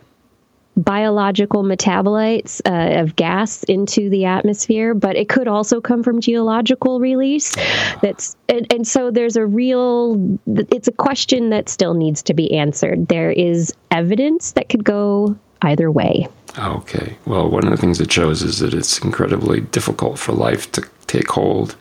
biological 0.77 1.63
metabolites 1.63 2.61
uh, 2.65 3.01
of 3.01 3.15
gas 3.15 3.63
into 3.63 4.09
the 4.09 4.25
atmosphere, 4.25 4.93
but 4.93 5.15
it 5.15 5.29
could 5.29 5.47
also 5.47 5.79
come 5.79 6.03
from 6.03 6.19
geological 6.19 6.99
release. 6.99 7.55
That's 8.01 8.35
and, 8.49 8.71
and, 8.71 8.87
so 8.87 9.11
there's 9.11 9.35
a 9.35 9.45
real. 9.45 10.37
It's 10.47 10.87
a 10.87 10.91
question 10.91 11.49
that 11.49 11.69
still 11.69 11.93
needs 11.93 12.23
to 12.23 12.33
be 12.33 12.53
answered. 12.53 13.07
There 13.07 13.31
is 13.31 13.73
evidence 13.91 14.53
that 14.53 14.69
could 14.69 14.83
go 14.83 15.37
either 15.61 15.91
way. 15.91 16.27
Okay. 16.57 17.17
Well, 17.25 17.49
one 17.49 17.65
of 17.65 17.71
the 17.71 17.77
things 17.77 17.99
it 17.99 18.11
shows 18.11 18.43
is 18.43 18.59
that 18.59 18.73
it's 18.73 18.99
incredibly 18.99 19.61
difficult 19.61 20.19
for 20.19 20.33
life 20.33 20.71
to 20.73 20.87
take 21.07 21.29
hold 21.29 21.75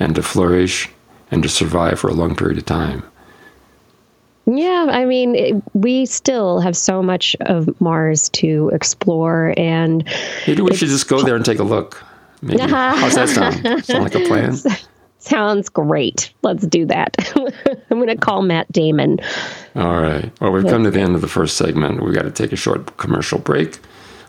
and 0.00 0.14
to 0.14 0.22
flourish 0.22 0.88
and 1.30 1.42
to 1.42 1.48
survive 1.48 2.00
for 2.00 2.08
a 2.08 2.14
long 2.14 2.34
period 2.34 2.58
of 2.58 2.64
time. 2.64 3.02
Yeah, 4.46 4.88
I 4.90 5.04
mean, 5.06 5.34
it, 5.34 5.62
we 5.72 6.04
still 6.06 6.60
have 6.60 6.76
so 6.76 7.02
much 7.02 7.34
of 7.40 7.80
Mars 7.80 8.28
to 8.30 8.70
explore, 8.74 9.54
and 9.56 10.06
maybe 10.46 10.62
we 10.62 10.76
should 10.76 10.88
just 10.88 11.08
go 11.08 11.22
there 11.22 11.34
and 11.34 11.44
take 11.44 11.58
a 11.58 11.64
look. 11.64 12.02
Maybe. 12.42 12.60
How's 12.70 13.14
that 13.14 13.30
sound? 13.30 13.84
sound 13.84 14.04
like 14.04 14.14
a 14.14 14.26
plan? 14.26 14.54
Sounds 15.24 15.70
great. 15.70 16.34
Let's 16.42 16.66
do 16.66 16.84
that. 16.84 17.16
I'm 17.90 17.96
going 17.96 18.08
to 18.08 18.16
call 18.16 18.42
Matt 18.42 18.70
Damon. 18.70 19.20
All 19.74 20.02
right. 20.02 20.30
Well, 20.38 20.52
we've 20.52 20.66
come 20.66 20.84
to 20.84 20.90
the 20.90 21.00
end 21.00 21.14
of 21.14 21.22
the 21.22 21.28
first 21.28 21.56
segment. 21.56 22.04
We've 22.04 22.14
got 22.14 22.24
to 22.24 22.30
take 22.30 22.52
a 22.52 22.56
short 22.56 22.98
commercial 22.98 23.38
break. 23.38 23.78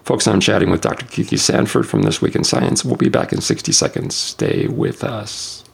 Folks, 0.06 0.26
I'm 0.26 0.40
chatting 0.40 0.70
with 0.70 0.80
Dr. 0.80 1.06
Kiki 1.08 1.36
Sanford 1.36 1.86
from 1.86 2.04
This 2.04 2.22
Week 2.22 2.34
in 2.34 2.46
Science. 2.46 2.86
We'll 2.86 2.96
be 2.96 3.10
back 3.10 3.34
in 3.34 3.42
60 3.42 3.74
seconds. 3.74 4.16
Stay 4.16 4.68
with 4.68 5.04
us. 5.04 5.65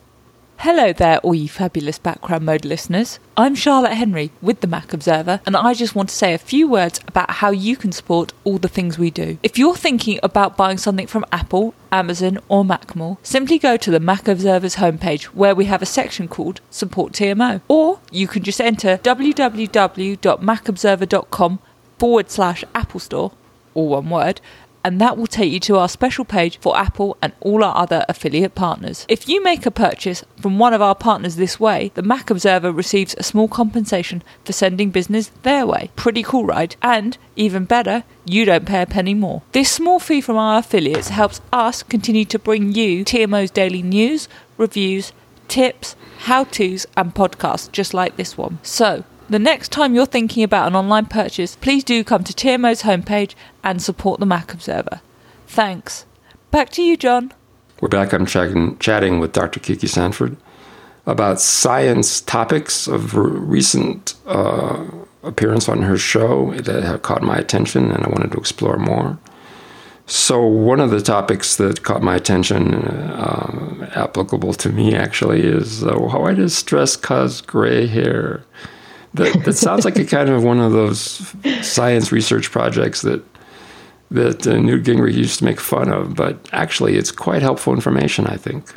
Hello 0.62 0.92
there, 0.92 1.18
all 1.24 1.34
you 1.34 1.48
fabulous 1.48 1.98
background 1.98 2.46
mode 2.46 2.64
listeners. 2.64 3.18
I'm 3.36 3.56
Charlotte 3.56 3.94
Henry 3.94 4.30
with 4.40 4.60
the 4.60 4.68
Mac 4.68 4.92
Observer, 4.92 5.40
and 5.44 5.56
I 5.56 5.74
just 5.74 5.96
want 5.96 6.08
to 6.10 6.14
say 6.14 6.34
a 6.34 6.38
few 6.38 6.68
words 6.68 7.00
about 7.08 7.32
how 7.32 7.50
you 7.50 7.76
can 7.76 7.90
support 7.90 8.32
all 8.44 8.58
the 8.58 8.68
things 8.68 8.96
we 8.96 9.10
do. 9.10 9.38
If 9.42 9.58
you're 9.58 9.74
thinking 9.74 10.20
about 10.22 10.56
buying 10.56 10.78
something 10.78 11.08
from 11.08 11.24
Apple, 11.32 11.74
Amazon, 11.90 12.38
or 12.48 12.62
Macmore, 12.62 13.18
simply 13.24 13.58
go 13.58 13.76
to 13.76 13.90
the 13.90 13.98
Mac 13.98 14.28
Observer's 14.28 14.76
homepage 14.76 15.24
where 15.24 15.56
we 15.56 15.64
have 15.64 15.82
a 15.82 15.84
section 15.84 16.28
called 16.28 16.60
Support 16.70 17.14
TMO. 17.14 17.60
Or 17.66 17.98
you 18.12 18.28
can 18.28 18.44
just 18.44 18.60
enter 18.60 18.98
www.macobserver.com 18.98 21.58
forward 21.98 22.30
slash 22.30 22.64
Apple 22.72 23.00
Store, 23.00 23.32
all 23.74 23.88
one 23.88 24.10
word, 24.10 24.40
and 24.84 25.00
that 25.00 25.16
will 25.16 25.26
take 25.26 25.52
you 25.52 25.60
to 25.60 25.78
our 25.78 25.88
special 25.88 26.24
page 26.24 26.58
for 26.58 26.76
Apple 26.76 27.16
and 27.22 27.32
all 27.40 27.62
our 27.64 27.76
other 27.76 28.04
affiliate 28.08 28.54
partners. 28.54 29.06
If 29.08 29.28
you 29.28 29.42
make 29.42 29.66
a 29.66 29.70
purchase 29.70 30.24
from 30.40 30.58
one 30.58 30.74
of 30.74 30.82
our 30.82 30.94
partners 30.94 31.36
this 31.36 31.60
way, 31.60 31.92
the 31.94 32.02
Mac 32.02 32.30
Observer 32.30 32.72
receives 32.72 33.14
a 33.18 33.22
small 33.22 33.48
compensation 33.48 34.22
for 34.44 34.52
sending 34.52 34.90
business 34.90 35.30
their 35.42 35.66
way. 35.66 35.90
Pretty 35.96 36.22
cool, 36.22 36.46
right? 36.46 36.74
And 36.82 37.16
even 37.36 37.64
better, 37.64 38.04
you 38.24 38.44
don't 38.44 38.66
pay 38.66 38.82
a 38.82 38.86
penny 38.86 39.14
more. 39.14 39.42
This 39.52 39.70
small 39.70 39.98
fee 39.98 40.20
from 40.20 40.36
our 40.36 40.58
affiliates 40.58 41.08
helps 41.08 41.40
us 41.52 41.82
continue 41.82 42.24
to 42.26 42.38
bring 42.38 42.72
you 42.72 43.04
TMO's 43.04 43.50
daily 43.50 43.82
news, 43.82 44.28
reviews, 44.56 45.12
tips, 45.48 45.96
how 46.20 46.44
to's, 46.44 46.86
and 46.96 47.14
podcasts 47.14 47.70
just 47.70 47.92
like 47.92 48.16
this 48.16 48.38
one. 48.38 48.58
So, 48.62 49.04
the 49.32 49.38
next 49.38 49.72
time 49.72 49.94
you're 49.94 50.06
thinking 50.06 50.44
about 50.44 50.68
an 50.68 50.76
online 50.76 51.06
purchase, 51.06 51.56
please 51.56 51.82
do 51.82 52.04
come 52.04 52.22
to 52.22 52.32
TMO's 52.32 52.82
homepage 52.82 53.34
and 53.64 53.80
support 53.80 54.20
the 54.20 54.26
Mac 54.26 54.52
Observer. 54.52 55.00
Thanks. 55.46 56.04
Back 56.50 56.68
to 56.70 56.82
you, 56.82 56.96
John. 56.96 57.32
We're 57.80 57.88
back. 57.88 58.12
I'm 58.12 58.26
chatting, 58.26 58.78
chatting 58.78 59.18
with 59.18 59.32
Dr. 59.32 59.58
Kiki 59.58 59.86
Sanford 59.86 60.36
about 61.06 61.40
science 61.40 62.20
topics 62.20 62.86
of 62.86 63.16
recent 63.16 64.14
uh, 64.26 64.84
appearance 65.22 65.68
on 65.68 65.82
her 65.82 65.96
show 65.96 66.52
that 66.52 66.84
have 66.84 67.02
caught 67.02 67.22
my 67.22 67.36
attention, 67.36 67.90
and 67.90 68.04
I 68.04 68.08
wanted 68.08 68.32
to 68.32 68.38
explore 68.38 68.76
more. 68.76 69.18
So, 70.06 70.44
one 70.44 70.78
of 70.78 70.90
the 70.90 71.00
topics 71.00 71.56
that 71.56 71.82
caught 71.82 72.02
my 72.02 72.16
attention, 72.16 72.74
uh, 72.74 73.90
applicable 73.94 74.52
to 74.54 74.68
me 74.68 74.94
actually, 74.94 75.40
is 75.40 75.82
uh, 75.82 75.94
why 75.94 76.34
does 76.34 76.54
stress 76.54 76.96
cause 76.96 77.40
gray 77.40 77.86
hair? 77.86 78.44
That, 79.14 79.44
that 79.44 79.52
sounds 79.56 79.84
like 79.84 79.98
a 79.98 80.04
kind 80.04 80.28
of 80.28 80.42
one 80.42 80.60
of 80.60 80.72
those 80.72 81.34
science 81.62 82.12
research 82.12 82.50
projects 82.50 83.02
that 83.02 83.24
that 84.10 84.46
uh, 84.46 84.58
Newt 84.58 84.84
Gingrich 84.84 85.14
used 85.14 85.38
to 85.38 85.44
make 85.46 85.58
fun 85.58 85.88
of, 85.90 86.14
but 86.14 86.46
actually, 86.52 86.96
it's 86.96 87.10
quite 87.10 87.40
helpful 87.40 87.72
information, 87.72 88.26
I 88.26 88.36
think. 88.36 88.70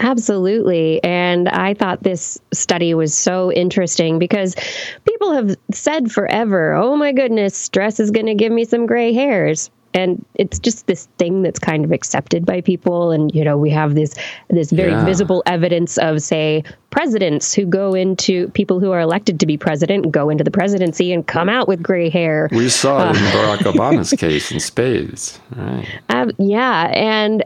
Absolutely. 0.00 1.02
And 1.04 1.48
I 1.48 1.74
thought 1.74 2.02
this 2.02 2.40
study 2.52 2.92
was 2.92 3.14
so 3.14 3.52
interesting 3.52 4.18
because 4.18 4.56
people 5.04 5.32
have 5.32 5.56
said 5.70 6.10
forever, 6.10 6.74
oh 6.74 6.96
my 6.96 7.12
goodness, 7.12 7.56
stress 7.56 8.00
is 8.00 8.10
going 8.10 8.26
to 8.26 8.34
give 8.34 8.50
me 8.50 8.64
some 8.64 8.86
gray 8.86 9.12
hairs 9.12 9.70
and 9.94 10.24
it's 10.34 10.58
just 10.58 10.86
this 10.86 11.06
thing 11.18 11.42
that's 11.42 11.58
kind 11.58 11.84
of 11.84 11.92
accepted 11.92 12.46
by 12.46 12.60
people. 12.60 13.10
And 13.10 13.34
you 13.34 13.44
know 13.44 13.56
we 13.56 13.70
have 13.70 13.94
this 13.94 14.14
this 14.48 14.70
very 14.70 14.92
yeah. 14.92 15.04
visible 15.04 15.42
evidence 15.46 15.98
of 15.98 16.22
say 16.22 16.64
presidents 16.90 17.54
who 17.54 17.66
go 17.66 17.94
into 17.94 18.48
people 18.48 18.80
who 18.80 18.92
are 18.92 19.00
elected 19.00 19.40
to 19.40 19.46
be 19.46 19.56
president 19.56 20.10
go 20.10 20.30
into 20.30 20.44
the 20.44 20.50
presidency 20.50 21.12
and 21.12 21.26
come 21.26 21.48
out 21.48 21.68
with 21.68 21.82
gray 21.82 22.08
hair. 22.08 22.48
We 22.52 22.68
saw 22.68 23.02
it 23.02 23.06
uh, 23.06 23.10
in 23.10 23.16
barack 23.16 23.58
obama's 23.72 24.12
case 24.12 24.50
in 24.50 24.60
spades. 24.60 25.40
Right. 25.54 25.86
Um, 26.08 26.32
yeah. 26.38 26.90
And 26.94 27.44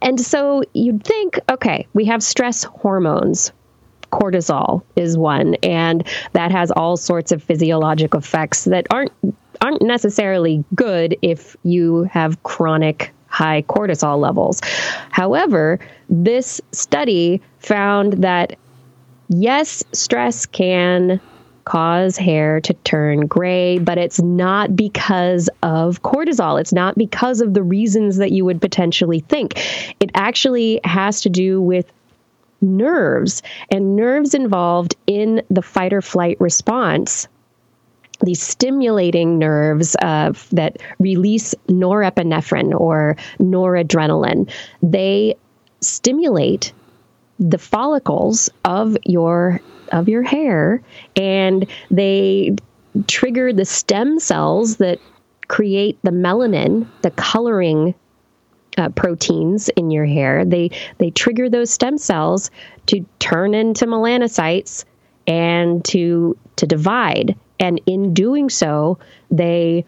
and 0.00 0.20
so 0.20 0.62
you'd 0.74 1.04
think 1.04 1.40
okay 1.50 1.86
we 1.94 2.04
have 2.06 2.22
stress 2.22 2.64
hormones. 2.64 3.52
Cortisol 4.10 4.82
is 4.96 5.18
one. 5.18 5.54
And 5.56 6.06
that 6.32 6.50
has 6.50 6.70
all 6.70 6.96
sorts 6.96 7.30
of 7.30 7.42
physiologic 7.42 8.14
effects 8.14 8.64
that 8.64 8.86
aren't 8.90 9.12
aren't 9.60 9.82
necessarily 9.82 10.64
good 10.74 11.16
if 11.22 11.56
you 11.62 12.04
have 12.04 12.42
chronic 12.42 13.12
high 13.28 13.62
cortisol 13.62 14.18
levels. 14.18 14.60
However, 15.10 15.78
this 16.08 16.60
study 16.72 17.40
found 17.58 18.14
that 18.24 18.56
yes, 19.28 19.84
stress 19.92 20.46
can 20.46 21.20
cause 21.64 22.16
hair 22.16 22.62
to 22.62 22.72
turn 22.72 23.26
gray, 23.26 23.78
but 23.78 23.98
it's 23.98 24.22
not 24.22 24.74
because 24.74 25.50
of 25.62 26.02
cortisol. 26.02 26.58
It's 26.58 26.72
not 26.72 26.96
because 26.96 27.42
of 27.42 27.52
the 27.52 27.62
reasons 27.62 28.16
that 28.16 28.32
you 28.32 28.46
would 28.46 28.60
potentially 28.60 29.20
think. 29.20 29.58
It 30.00 30.10
actually 30.14 30.80
has 30.84 31.20
to 31.22 31.28
do 31.28 31.60
with 31.60 31.92
nerves 32.62 33.42
and 33.70 33.96
nerves 33.96 34.32
involved 34.34 34.96
in 35.06 35.42
the 35.50 35.62
fight 35.62 35.92
or 35.92 36.00
flight 36.00 36.40
response 36.40 37.28
these 38.24 38.42
stimulating 38.42 39.38
nerves 39.38 39.96
uh, 40.02 40.32
that 40.52 40.78
release 40.98 41.54
norepinephrine 41.68 42.78
or 42.78 43.16
noradrenaline. 43.38 44.50
They 44.82 45.36
stimulate 45.80 46.72
the 47.38 47.58
follicles 47.58 48.50
of 48.64 48.96
your 49.04 49.60
of 49.92 50.08
your 50.08 50.22
hair 50.22 50.82
and 51.16 51.66
they 51.90 52.54
trigger 53.06 53.52
the 53.52 53.64
stem 53.64 54.18
cells 54.18 54.76
that 54.76 54.98
create 55.46 55.98
the 56.02 56.10
melanin, 56.10 56.86
the 57.02 57.10
coloring 57.12 57.94
uh, 58.76 58.88
proteins 58.90 59.68
in 59.70 59.90
your 59.90 60.04
hair. 60.04 60.44
They 60.44 60.70
they 60.98 61.10
trigger 61.10 61.48
those 61.48 61.70
stem 61.70 61.98
cells 61.98 62.50
to 62.86 63.04
turn 63.18 63.54
into 63.54 63.86
melanocytes 63.86 64.84
and 65.26 65.84
to 65.86 66.36
to 66.56 66.66
divide. 66.66 67.36
And 67.60 67.80
in 67.86 68.14
doing 68.14 68.50
so, 68.50 68.98
they 69.30 69.84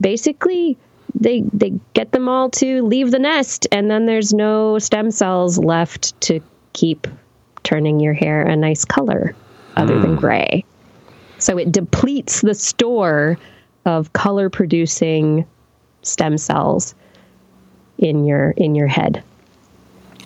basically 0.00 0.76
they 1.14 1.42
they 1.52 1.72
get 1.94 2.12
them 2.12 2.28
all 2.28 2.50
to 2.50 2.82
leave 2.82 3.10
the 3.10 3.18
nest, 3.18 3.66
and 3.72 3.90
then 3.90 4.06
there's 4.06 4.34
no 4.34 4.78
stem 4.78 5.10
cells 5.10 5.58
left 5.58 6.20
to 6.22 6.40
keep 6.72 7.06
turning 7.62 8.00
your 8.00 8.12
hair 8.12 8.42
a 8.42 8.54
nice 8.54 8.84
color 8.84 9.34
other 9.76 9.98
than 10.00 10.14
hmm. 10.14 10.20
gray. 10.20 10.64
So 11.38 11.58
it 11.58 11.72
depletes 11.72 12.40
the 12.40 12.54
store 12.54 13.38
of 13.84 14.12
color 14.12 14.50
producing 14.50 15.46
stem 16.02 16.38
cells 16.38 16.94
in 17.98 18.24
your 18.24 18.50
in 18.52 18.74
your 18.74 18.86
head. 18.86 19.22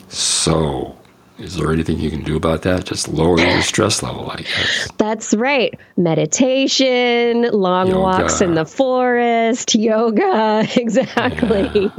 So, 0.08 0.96
is 1.40 1.56
there 1.56 1.72
anything 1.72 1.98
you 1.98 2.10
can 2.10 2.22
do 2.22 2.36
about 2.36 2.62
that? 2.62 2.84
Just 2.84 3.08
lower 3.08 3.38
your 3.40 3.62
stress 3.62 4.02
level, 4.02 4.30
I 4.30 4.36
guess. 4.42 4.88
That's 4.98 5.34
right. 5.34 5.78
Meditation, 5.96 7.42
long 7.52 7.88
Yoga. 7.88 8.00
walks 8.00 8.40
in 8.40 8.54
the 8.54 8.66
forest, 8.66 9.74
yoga, 9.74 10.66
exactly. 10.76 11.92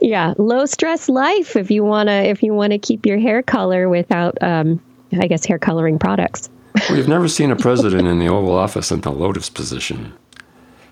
Yeah. 0.00 0.34
low 0.38 0.66
stress 0.66 1.08
life 1.08 1.56
if 1.56 1.70
you 1.70 1.84
want 1.84 2.08
to 2.08 2.12
if 2.12 2.42
you 2.42 2.54
want 2.54 2.72
to 2.72 2.78
keep 2.78 3.04
your 3.04 3.18
hair 3.18 3.42
color 3.42 3.88
without 3.88 4.36
um 4.42 4.80
I 5.18 5.26
guess 5.26 5.44
hair 5.44 5.58
coloring 5.58 5.98
products. 5.98 6.48
We've 6.90 7.08
never 7.08 7.28
seen 7.28 7.50
a 7.50 7.56
president 7.56 8.06
in 8.06 8.18
the 8.18 8.28
Oval 8.28 8.54
Office 8.54 8.90
in 8.92 9.00
the 9.00 9.10
lotus 9.10 9.50
position. 9.50 10.12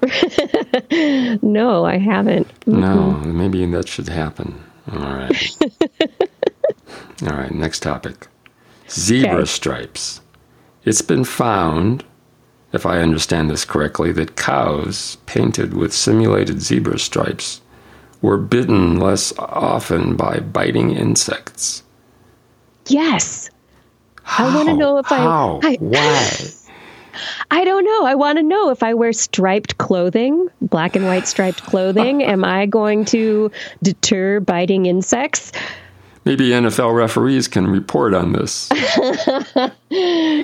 No, 1.43 1.85
I 1.85 1.97
haven't. 1.99 2.47
No, 2.67 3.13
maybe 3.13 3.65
that 3.67 3.89
should 3.89 4.09
happen. 4.09 4.63
All 4.93 4.99
right. 4.99 5.57
All 7.23 7.37
right, 7.37 7.53
next 7.53 7.81
topic. 7.81 8.29
Zebra 8.91 9.37
Okay. 9.39 9.45
stripes. 9.47 10.21
It's 10.85 11.03
been 11.03 11.25
found, 11.25 12.05
if 12.73 12.85
I 12.85 12.99
understand 13.01 13.49
this 13.51 13.65
correctly, 13.65 14.13
that 14.13 14.37
cows 14.37 15.17
painted 15.27 15.75
with 15.75 15.93
simulated 15.95 16.61
zebra 16.61 16.99
stripes 16.99 17.63
were 18.21 18.37
bitten 18.37 18.99
less 19.01 19.33
often 19.39 20.17
by 20.17 20.41
biting 20.41 20.91
insects. 20.91 21.83
Yes. 22.89 23.49
I 24.39 24.55
want 24.55 24.69
to 24.69 24.77
know 24.77 24.99
if 24.99 25.11
I- 25.11 25.17
How? 25.19 25.61
I 25.63 25.77
Why? 25.81 26.31
I 27.51 27.65
don't 27.65 27.85
know. 27.85 28.05
I 28.05 28.15
want 28.15 28.39
to 28.39 28.43
know 28.43 28.71
if 28.71 28.83
I 28.83 28.95
wear 28.95 29.13
striped 29.13 29.79
clothing, 29.79 30.49
black 30.61 30.97
and 30.97 31.07
white 31.07 31.27
striped 31.27 31.63
clothing, 31.67 32.23
am 32.23 32.45
I 32.45 32.67
going 32.67 33.05
to 33.07 33.51
deter 33.83 34.41
biting 34.41 34.87
insects? 34.87 35.53
Maybe 36.25 36.49
NFL 36.49 36.95
referees 36.95 37.49
can 37.49 37.67
report 37.67 38.15
on 38.15 38.33
this. 38.33 38.71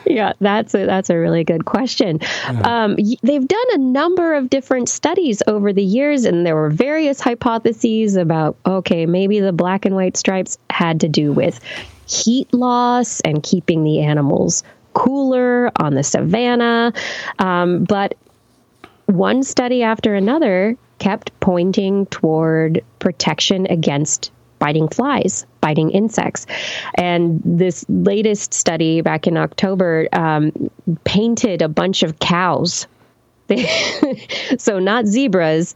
Yeah, 0.06 0.32
that's 0.40 0.74
a, 0.74 0.86
that's 0.86 1.10
a 1.10 1.18
really 1.18 1.42
good 1.42 1.64
question. 1.64 2.20
Um, 2.62 2.96
they've 3.22 3.48
done 3.48 3.66
a 3.72 3.78
number 3.78 4.34
of 4.34 4.48
different 4.48 4.88
studies 4.88 5.42
over 5.48 5.72
the 5.72 5.82
years, 5.82 6.24
and 6.24 6.46
there 6.46 6.54
were 6.54 6.70
various 6.70 7.20
hypotheses 7.20 8.16
about 8.16 8.56
okay, 8.64 9.06
maybe 9.06 9.40
the 9.40 9.52
black 9.52 9.84
and 9.84 9.96
white 9.96 10.16
stripes 10.16 10.58
had 10.70 11.00
to 11.00 11.08
do 11.08 11.32
with 11.32 11.60
heat 12.06 12.52
loss 12.52 13.20
and 13.20 13.42
keeping 13.42 13.82
the 13.82 14.00
animals 14.00 14.62
cooler 14.94 15.70
on 15.76 15.94
the 15.94 16.02
savannah. 16.02 16.92
Um, 17.38 17.84
but 17.84 18.14
one 19.06 19.42
study 19.42 19.82
after 19.82 20.14
another 20.14 20.76
kept 20.98 21.38
pointing 21.40 22.06
toward 22.06 22.84
protection 22.98 23.66
against 23.68 24.30
biting 24.58 24.88
flies, 24.88 25.46
biting 25.60 25.90
insects. 25.90 26.46
And 26.94 27.40
this 27.44 27.84
latest 27.88 28.54
study 28.54 29.00
back 29.00 29.26
in 29.26 29.36
October 29.36 30.08
um, 30.12 30.70
painted 31.04 31.62
a 31.62 31.68
bunch 31.68 32.04
of 32.04 32.18
cows. 32.20 32.86
so, 34.58 34.78
not 34.78 35.06
zebras, 35.06 35.74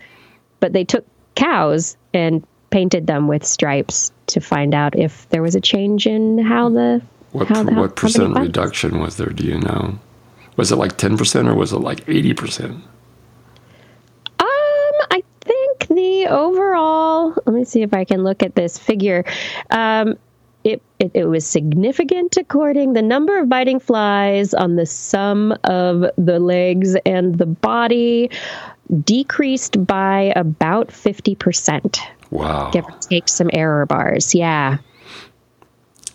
but 0.61 0.72
they 0.72 0.85
took 0.85 1.05
cows 1.35 1.96
and 2.12 2.46
painted 2.70 3.07
them 3.07 3.27
with 3.27 3.44
stripes 3.44 4.12
to 4.27 4.40
find 4.40 4.74
out 4.74 4.96
if 4.96 5.29
there 5.31 5.42
was 5.42 5.55
a 5.55 5.61
change 5.61 6.07
in 6.07 6.38
how 6.38 6.68
the 6.68 7.03
What, 7.34 7.48
how, 7.48 7.64
how 7.64 7.80
what 7.80 7.96
percent 7.96 8.38
reduction 8.38 9.00
was 9.00 9.16
there? 9.16 9.30
Do 9.30 9.44
you 9.44 9.58
know? 9.58 9.98
Was 10.56 10.70
it 10.70 10.76
like 10.76 10.96
10% 10.96 11.48
or 11.48 11.54
was 11.56 11.72
it 11.72 11.78
like 11.78 12.06
80%? 12.06 12.70
Um, 12.70 12.82
I 14.38 15.20
think 15.40 15.88
the 15.88 16.28
overall. 16.28 17.34
Let 17.44 17.54
me 17.56 17.64
see 17.64 17.82
if 17.82 17.92
I 17.92 18.04
can 18.04 18.22
look 18.22 18.44
at 18.44 18.54
this 18.54 18.78
figure. 18.78 19.24
Um, 19.70 20.16
it, 20.62 20.80
it, 21.00 21.10
it 21.12 21.24
was 21.24 21.44
significant 21.44 22.36
according 22.36 22.92
the 22.92 23.02
number 23.02 23.36
of 23.36 23.48
biting 23.48 23.80
flies 23.80 24.54
on 24.54 24.76
the 24.76 24.86
sum 24.86 25.52
of 25.64 26.04
the 26.16 26.38
legs 26.38 26.94
and 27.04 27.36
the 27.36 27.46
body 27.46 28.30
decreased 29.02 29.84
by 29.84 30.32
about 30.36 30.88
50% 30.88 31.98
Wow. 32.30 32.70
give 32.70 32.84
or 32.86 32.98
take 33.00 33.28
some 33.28 33.50
error 33.52 33.84
bars 33.86 34.34
yeah 34.34 34.78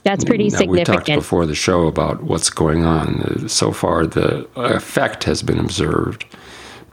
that's 0.03 0.23
pretty 0.25 0.49
Now, 0.49 0.59
We 0.65 0.77
talked 0.77 0.87
significant 0.87 1.19
before 1.21 1.45
the 1.45 1.55
show 1.55 1.87
about 1.87 2.23
what's 2.23 2.49
going 2.49 2.83
on. 2.85 3.21
Uh, 3.21 3.47
So 3.47 3.71
far, 3.71 4.05
the 4.05 4.47
effect 4.55 5.23
has 5.25 5.41
been 5.43 5.59
observed. 5.59 6.25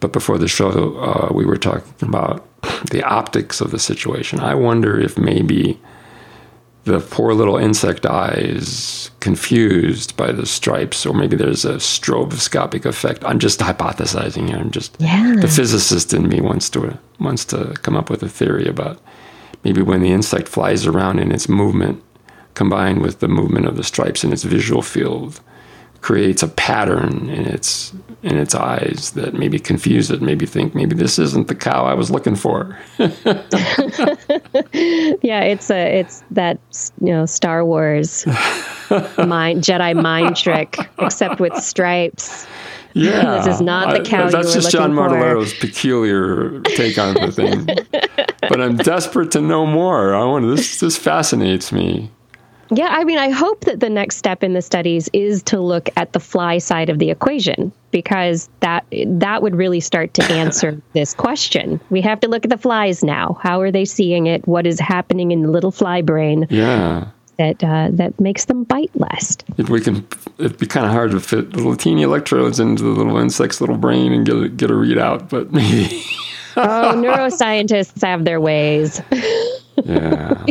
But 0.01 0.13
before 0.13 0.39
the 0.39 0.49
show, 0.49 0.71
uh, 0.99 1.33
we 1.35 1.45
were 1.47 1.57
talking 1.57 1.95
about 2.03 2.45
the 2.91 3.03
optics 3.03 3.61
of 3.61 3.71
the 3.71 3.79
situation. 3.79 4.41
I 4.41 4.55
wonder 4.55 4.99
if 5.01 5.17
maybe 5.17 5.79
the 6.85 7.01
poor 7.01 7.33
little 7.35 7.57
insect 7.57 8.07
eye 8.07 8.37
is 8.39 9.11
confused 9.21 10.17
by 10.17 10.31
the 10.33 10.47
stripes, 10.47 11.05
or 11.07 11.15
maybe 11.15 11.35
there's 11.37 11.65
a 11.65 11.75
stroboscopic 11.77 12.85
effect. 12.85 13.25
I'm 13.25 13.39
just 13.39 13.59
hypothesizing 13.61 14.49
here. 14.49 14.59
I'm 14.59 14.71
just 14.71 14.97
Yeah. 15.01 15.35
the 15.41 15.49
physicist 15.49 16.13
in 16.15 16.29
me 16.29 16.41
wants 16.41 16.69
to 16.71 16.99
wants 17.19 17.45
to 17.47 17.75
come 17.83 17.97
up 17.97 18.09
with 18.11 18.23
a 18.23 18.29
theory 18.29 18.69
about 18.69 18.99
maybe 19.65 19.83
when 19.83 20.01
the 20.03 20.13
insect 20.13 20.47
flies 20.49 20.87
around 20.87 21.19
in 21.19 21.33
its 21.33 21.49
movement, 21.49 22.03
combined 22.57 23.03
with 23.03 23.21
the 23.21 23.29
movement 23.29 23.67
of 23.67 23.77
the 23.77 23.85
stripes 23.85 24.25
in 24.25 24.33
its 24.33 24.43
visual 24.43 24.83
field, 24.83 25.41
creates 26.01 26.43
a 26.43 26.49
pattern 26.49 27.29
in 27.31 27.47
its 27.47 27.93
in 28.23 28.37
its 28.39 28.55
eyes 28.55 29.13
that 29.13 29.35
maybe 29.35 29.59
confuse 29.59 30.11
it, 30.11 30.21
maybe 30.21 30.47
think 30.47 30.75
maybe 30.75 30.97
this 30.97 31.19
isn't 31.19 31.47
the 31.47 31.55
cow 31.55 31.85
I 31.85 31.95
was 31.95 32.11
looking 32.11 32.35
for. 32.35 32.77
yeah 35.23 35.41
it's 35.43 35.71
a 35.71 35.99
it's 36.01 36.25
that 36.31 36.59
you 37.01 37.13
know 37.13 37.27
star 37.27 37.65
wars 37.65 38.27
mind 39.19 39.63
jedi 39.63 40.01
mind 40.01 40.37
trick 40.37 40.77
except 40.99 41.41
with 41.41 41.55
stripes 41.57 42.47
Yeah, 42.95 43.37
This 43.39 43.57
is 43.57 43.61
not 43.61 43.93
the 43.95 44.03
cow 44.03 44.25
you 44.25 44.31
That's 44.31 44.55
were 44.55 44.61
just 44.63 44.73
John 44.73 44.95
looking. 44.97 45.19
Martellaro's 45.19 45.53
peculiar 45.55 46.61
take 46.63 46.97
on 46.99 47.13
the 47.15 47.31
thing. 47.31 47.67
but 48.49 48.59
I'm 48.59 48.79
desperate 48.79 49.31
to 49.33 49.43
know 49.43 49.67
more. 49.67 50.15
I 50.15 50.25
want 50.25 50.47
this. 50.47 50.81
This 50.81 50.97
fascinates 50.97 51.73
me. 51.73 52.11
Yeah, 52.71 52.89
I 52.91 53.05
mean, 53.05 53.19
I 53.19 53.31
hope 53.31 53.61
that 53.67 53.81
the 53.81 53.89
next 53.91 54.17
step 54.17 54.43
in 54.43 54.53
the 54.53 54.63
studies 54.63 55.09
is 55.13 55.43
to 55.45 55.61
look 55.61 55.89
at 55.97 56.13
the 56.13 56.21
fly 56.21 56.59
side 56.59 56.89
of 56.89 56.99
the 56.99 57.11
equation 57.11 57.73
because 57.93 58.49
that 58.61 58.85
that 59.07 59.43
would 59.43 59.55
really 59.55 59.81
start 59.81 60.15
to 60.15 60.23
answer 60.33 60.81
this 60.93 61.15
question. 61.15 61.81
We 61.91 62.01
have 62.03 62.21
to 62.21 62.29
look 62.29 62.45
at 62.45 62.51
the 62.51 62.59
flies 62.59 63.05
now. 63.05 63.39
How 63.43 63.61
are 63.61 63.71
they 63.71 63.85
seeing 63.85 64.27
it? 64.27 64.47
What 64.49 64.67
is 64.67 64.81
happening 64.81 65.31
in 65.31 65.43
the 65.43 65.49
little 65.51 65.71
fly 65.71 66.03
brain 66.03 66.47
Yeah. 66.51 67.07
that 67.39 67.63
uh, 67.63 67.91
that 67.93 68.19
makes 68.19 68.47
them 68.47 68.65
bite 68.65 68.91
less? 68.95 69.37
If 69.59 69.69
we 69.69 69.81
can, 69.81 70.07
it'd 70.39 70.59
be 70.59 70.67
kind 70.67 70.87
of 70.87 70.93
hard 70.93 71.13
to 71.13 71.21
fit 71.21 71.55
little 71.55 71.77
teeny 71.77 72.03
electrodes 72.03 72.59
into 72.59 72.83
the 72.83 72.91
little 72.91 73.17
insect's 73.19 73.61
little 73.61 73.77
brain 73.79 74.13
and 74.13 74.27
get 74.27 74.37
a, 74.37 74.49
get 74.49 74.71
a 74.71 74.75
readout, 74.75 75.29
but 75.29 75.53
maybe. 75.53 76.03
Oh, 76.57 76.93
neuroscientists 76.97 78.03
have 78.03 78.25
their 78.25 78.41
ways. 78.41 79.01
Yeah. 79.87 80.45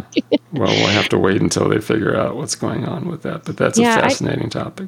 well, 0.54 0.68
we'll 0.72 0.88
have 0.88 1.10
to 1.10 1.18
wait 1.18 1.42
until 1.42 1.68
they 1.70 1.80
figure 1.82 2.16
out 2.16 2.36
what's 2.36 2.56
going 2.56 2.88
on 2.88 3.08
with 3.10 3.22
that. 3.24 3.44
But 3.46 3.58
that's 3.58 3.78
Yeah, 3.78 3.96
a 3.96 4.00
I- 4.00 4.02
fascinating 4.04 4.50
topic. 4.50 4.88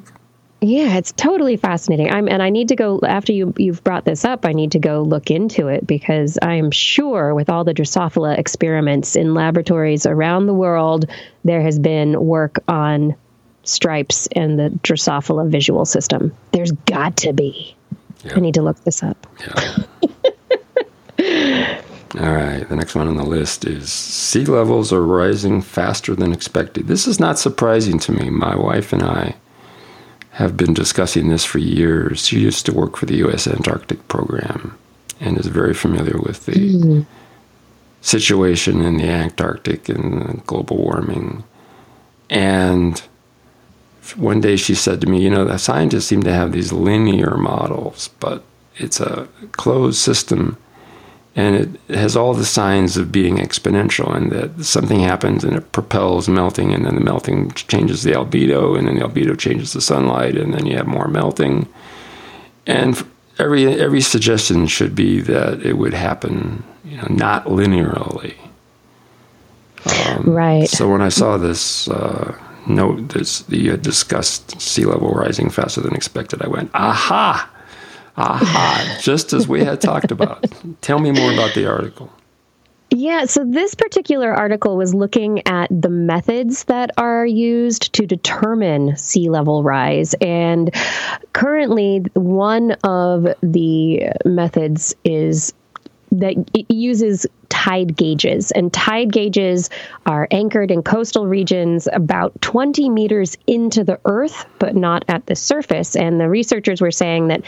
Yeah, 0.60 0.98
it's 0.98 1.12
totally 1.12 1.56
fascinating. 1.56 2.10
I'm 2.12 2.28
and 2.28 2.42
I 2.42 2.50
need 2.50 2.68
to 2.70 2.76
go 2.76 3.00
after 3.08 3.32
you 3.32 3.54
you've 3.58 3.84
brought 3.84 4.06
this 4.06 4.26
up. 4.26 4.44
I 4.44 4.54
need 4.54 4.72
to 4.72 4.80
go 4.80 5.04
look 5.04 5.30
into 5.30 5.68
it 5.68 5.86
because 5.86 6.40
I 6.42 6.56
am 6.56 6.72
sure 6.72 7.36
with 7.36 7.48
all 7.48 7.64
the 7.64 7.76
Drosophila 7.76 8.40
experiments 8.40 9.16
in 9.16 9.36
laboratories 9.36 10.08
around 10.08 10.48
the 10.48 10.56
world, 10.56 11.06
there 11.46 11.62
has 11.62 11.78
been 11.78 12.20
work 12.26 12.58
on 12.68 13.16
stripes 13.66 14.28
and 14.32 14.58
the 14.58 14.70
Drosophila 14.82 15.48
visual 15.48 15.86
system. 15.86 16.34
There's 16.54 16.72
got 16.72 17.18
to 17.18 17.34
be. 17.34 17.76
Yeah. 18.26 18.34
I 18.38 18.40
need 18.40 18.56
to 18.56 18.64
look 18.64 18.84
this 18.84 19.04
up. 19.04 19.28
Yeah. 21.20 21.78
All 22.16 22.34
right. 22.34 22.68
The 22.68 22.76
next 22.76 22.96
one 22.96 23.08
on 23.08 23.18
the 23.18 23.26
list 23.26 23.66
is 23.66 23.92
sea 23.92 24.46
levels 24.46 24.94
are 24.94 25.04
rising 25.04 25.62
faster 25.62 26.16
than 26.16 26.34
expected. 26.34 26.88
This 26.88 27.08
is 27.08 27.20
not 27.20 27.40
surprising 27.40 28.00
to 28.00 28.12
me. 28.12 28.30
My 28.30 28.56
wife 28.56 28.94
and 28.94 29.04
I 29.04 29.36
have 30.32 30.56
been 30.56 30.74
discussing 30.74 31.30
this 31.30 31.44
for 31.44 31.58
years. 31.58 32.26
She 32.26 32.40
used 32.40 32.66
to 32.68 32.74
work 32.74 32.96
for 32.96 33.08
the 33.08 33.18
U.S. 33.18 33.48
Antarctic 33.48 34.08
Program 34.08 34.78
and 35.20 35.38
is 35.38 35.48
very 35.48 35.74
familiar 35.74 36.20
with 36.22 36.46
the 36.46 36.76
mm. 36.76 37.06
situation 38.02 38.82
in 38.82 38.98
the 38.98 39.10
Antarctic 39.10 39.90
and 39.90 40.46
global 40.46 40.78
warming. 40.78 41.44
And 42.30 43.02
one 44.16 44.42
day 44.42 44.56
she 44.56 44.76
said 44.76 45.02
to 45.02 45.08
me, 45.08 45.22
You 45.22 45.30
know, 45.30 45.46
the 45.46 45.58
scientists 45.58 46.06
seem 46.06 46.24
to 46.24 46.34
have 46.34 46.52
these 46.52 46.72
linear 46.72 47.36
models, 47.38 48.10
but 48.20 48.44
it's 48.76 49.00
a 49.00 49.28
closed 49.54 49.98
system 49.98 50.58
and 51.38 51.80
it 51.88 51.96
has 51.96 52.18
all 52.18 52.34
the 52.34 52.44
signs 52.44 52.98
of 52.98 53.12
being 53.12 53.38
exponential 53.38 54.14
and 54.14 54.32
that 54.32 54.66
something 54.66 55.00
happens 55.00 55.44
and 55.44 55.56
it 55.56 55.72
propels 55.72 56.28
melting 56.28 56.74
and 56.74 56.84
then 56.84 56.96
the 56.96 57.02
melting 57.02 57.52
changes 57.52 58.02
the 58.02 58.12
albedo 58.12 58.78
and 58.78 58.88
then 58.88 58.96
the 58.96 59.06
albedo 59.06 59.38
changes 59.38 59.72
the 59.72 59.80
sunlight 59.80 60.36
and 60.36 60.56
then 60.56 60.66
you 60.66 60.76
have 60.76 60.88
more 60.88 61.08
melting. 61.08 61.68
And 62.66 63.06
every 63.38 63.66
every 63.68 64.02
suggestion 64.02 64.66
should 64.66 64.96
be 64.96 65.22
that 65.22 65.62
it 65.62 65.74
would 65.74 65.94
happen 65.94 66.64
you 66.84 66.98
know 66.98 67.08
not 67.10 67.46
linearly. 67.46 68.36
Um, 69.86 70.24
right. 70.24 70.68
so 70.68 70.90
when 70.90 71.02
i 71.02 71.08
saw 71.08 71.38
this 71.38 71.88
uh, 71.88 72.36
note 72.68 73.10
that 73.10 73.44
you 73.48 73.72
had 73.72 73.82
discussed 73.82 74.60
sea 74.60 74.86
level 74.86 75.12
rising 75.12 75.50
faster 75.50 75.80
than 75.80 75.96
expected 75.96 76.42
i 76.42 76.48
went 76.48 76.72
aha 76.74 77.50
Aha, 78.18 78.98
just 79.00 79.34
as 79.34 79.48
we 79.48 79.64
had 79.64 79.80
talked 79.80 80.12
about. 80.12 80.46
Tell 80.82 81.00
me 81.00 81.12
more 81.12 81.32
about 81.32 81.54
the 81.54 81.68
article. 81.68 82.12
Yeah, 82.90 83.26
so 83.26 83.44
this 83.44 83.76
particular 83.76 84.34
article 84.34 84.78
was 84.78 84.96
looking 84.96 85.46
at 85.46 85.70
the 85.70 85.90
methods 85.90 86.64
that 86.66 86.92
are 86.98 87.26
used 87.26 87.94
to 87.94 88.08
determine 88.08 88.96
sea 88.96 89.30
level 89.30 89.62
rise. 89.62 90.16
And 90.22 90.74
currently, 91.34 92.00
one 92.14 92.72
of 92.84 93.28
the 93.42 94.10
methods 94.26 94.96
is 95.04 95.54
that 96.14 96.36
it 96.54 96.72
uses 96.74 97.28
tide 97.50 97.98
gauges. 97.98 98.52
And 98.52 98.72
tide 98.72 99.12
gauges 99.12 99.70
are 100.06 100.28
anchored 100.32 100.72
in 100.72 100.82
coastal 100.82 101.28
regions 101.28 101.90
about 101.92 102.42
20 102.42 102.90
meters 102.90 103.38
into 103.46 103.84
the 103.84 104.00
earth, 104.06 104.46
but 104.60 104.76
not 104.76 105.04
at 105.10 105.26
the 105.26 105.36
surface. 105.36 105.98
And 105.98 106.20
the 106.20 106.30
researchers 106.30 106.80
were 106.80 106.92
saying 106.92 107.28
that 107.28 107.42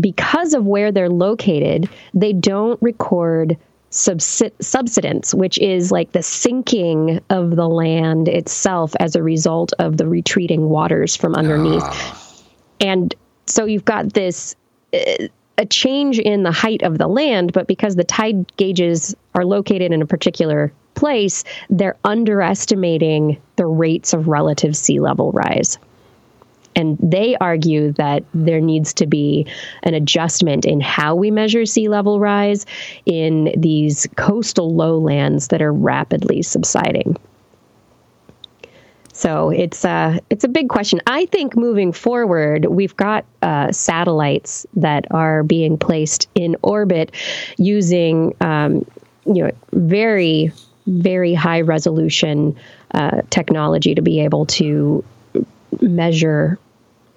because 0.00 0.54
of 0.54 0.64
where 0.64 0.92
they're 0.92 1.10
located, 1.10 1.88
they 2.14 2.32
don't 2.32 2.80
record 2.82 3.56
subsidence, 3.90 5.32
which 5.34 5.58
is 5.58 5.90
like 5.90 6.12
the 6.12 6.22
sinking 6.22 7.20
of 7.30 7.56
the 7.56 7.68
land 7.68 8.28
itself 8.28 8.94
as 9.00 9.16
a 9.16 9.22
result 9.22 9.72
of 9.78 9.96
the 9.96 10.06
retreating 10.06 10.68
waters 10.68 11.16
from 11.16 11.34
underneath. 11.34 11.82
Ah. 11.82 12.34
And 12.80 13.14
so 13.46 13.64
you've 13.64 13.86
got 13.86 14.12
this 14.12 14.54
uh, 14.92 15.28
a 15.56 15.66
change 15.66 16.20
in 16.20 16.44
the 16.44 16.52
height 16.52 16.82
of 16.82 16.98
the 16.98 17.08
land, 17.08 17.52
but 17.52 17.66
because 17.66 17.96
the 17.96 18.04
tide 18.04 18.56
gauges 18.56 19.16
are 19.34 19.44
located 19.44 19.92
in 19.92 20.00
a 20.00 20.06
particular 20.06 20.72
place, 20.94 21.42
they're 21.68 21.96
underestimating 22.04 23.40
the 23.56 23.66
rates 23.66 24.12
of 24.12 24.28
relative 24.28 24.76
sea 24.76 25.00
level 25.00 25.32
rise. 25.32 25.78
And 26.78 26.96
they 27.02 27.36
argue 27.40 27.90
that 27.94 28.22
there 28.32 28.60
needs 28.60 28.94
to 28.94 29.06
be 29.06 29.46
an 29.82 29.94
adjustment 29.94 30.64
in 30.64 30.80
how 30.80 31.16
we 31.16 31.32
measure 31.32 31.66
sea 31.66 31.88
level 31.88 32.20
rise 32.20 32.66
in 33.04 33.52
these 33.56 34.06
coastal 34.14 34.76
lowlands 34.76 35.48
that 35.48 35.60
are 35.60 35.72
rapidly 35.72 36.40
subsiding. 36.40 37.16
So 39.12 39.50
it's 39.50 39.84
a 39.84 39.90
uh, 39.90 40.18
it's 40.30 40.44
a 40.44 40.48
big 40.48 40.68
question. 40.68 41.00
I 41.08 41.26
think 41.26 41.56
moving 41.56 41.92
forward, 41.92 42.66
we've 42.66 42.96
got 42.96 43.24
uh, 43.42 43.72
satellites 43.72 44.64
that 44.76 45.06
are 45.10 45.42
being 45.42 45.76
placed 45.76 46.28
in 46.36 46.54
orbit 46.62 47.10
using 47.56 48.36
um, 48.40 48.86
you 49.26 49.42
know 49.42 49.50
very 49.72 50.52
very 50.86 51.34
high 51.34 51.62
resolution 51.62 52.56
uh, 52.94 53.22
technology 53.30 53.96
to 53.96 54.02
be 54.02 54.20
able 54.20 54.46
to 54.46 55.04
measure 55.80 56.56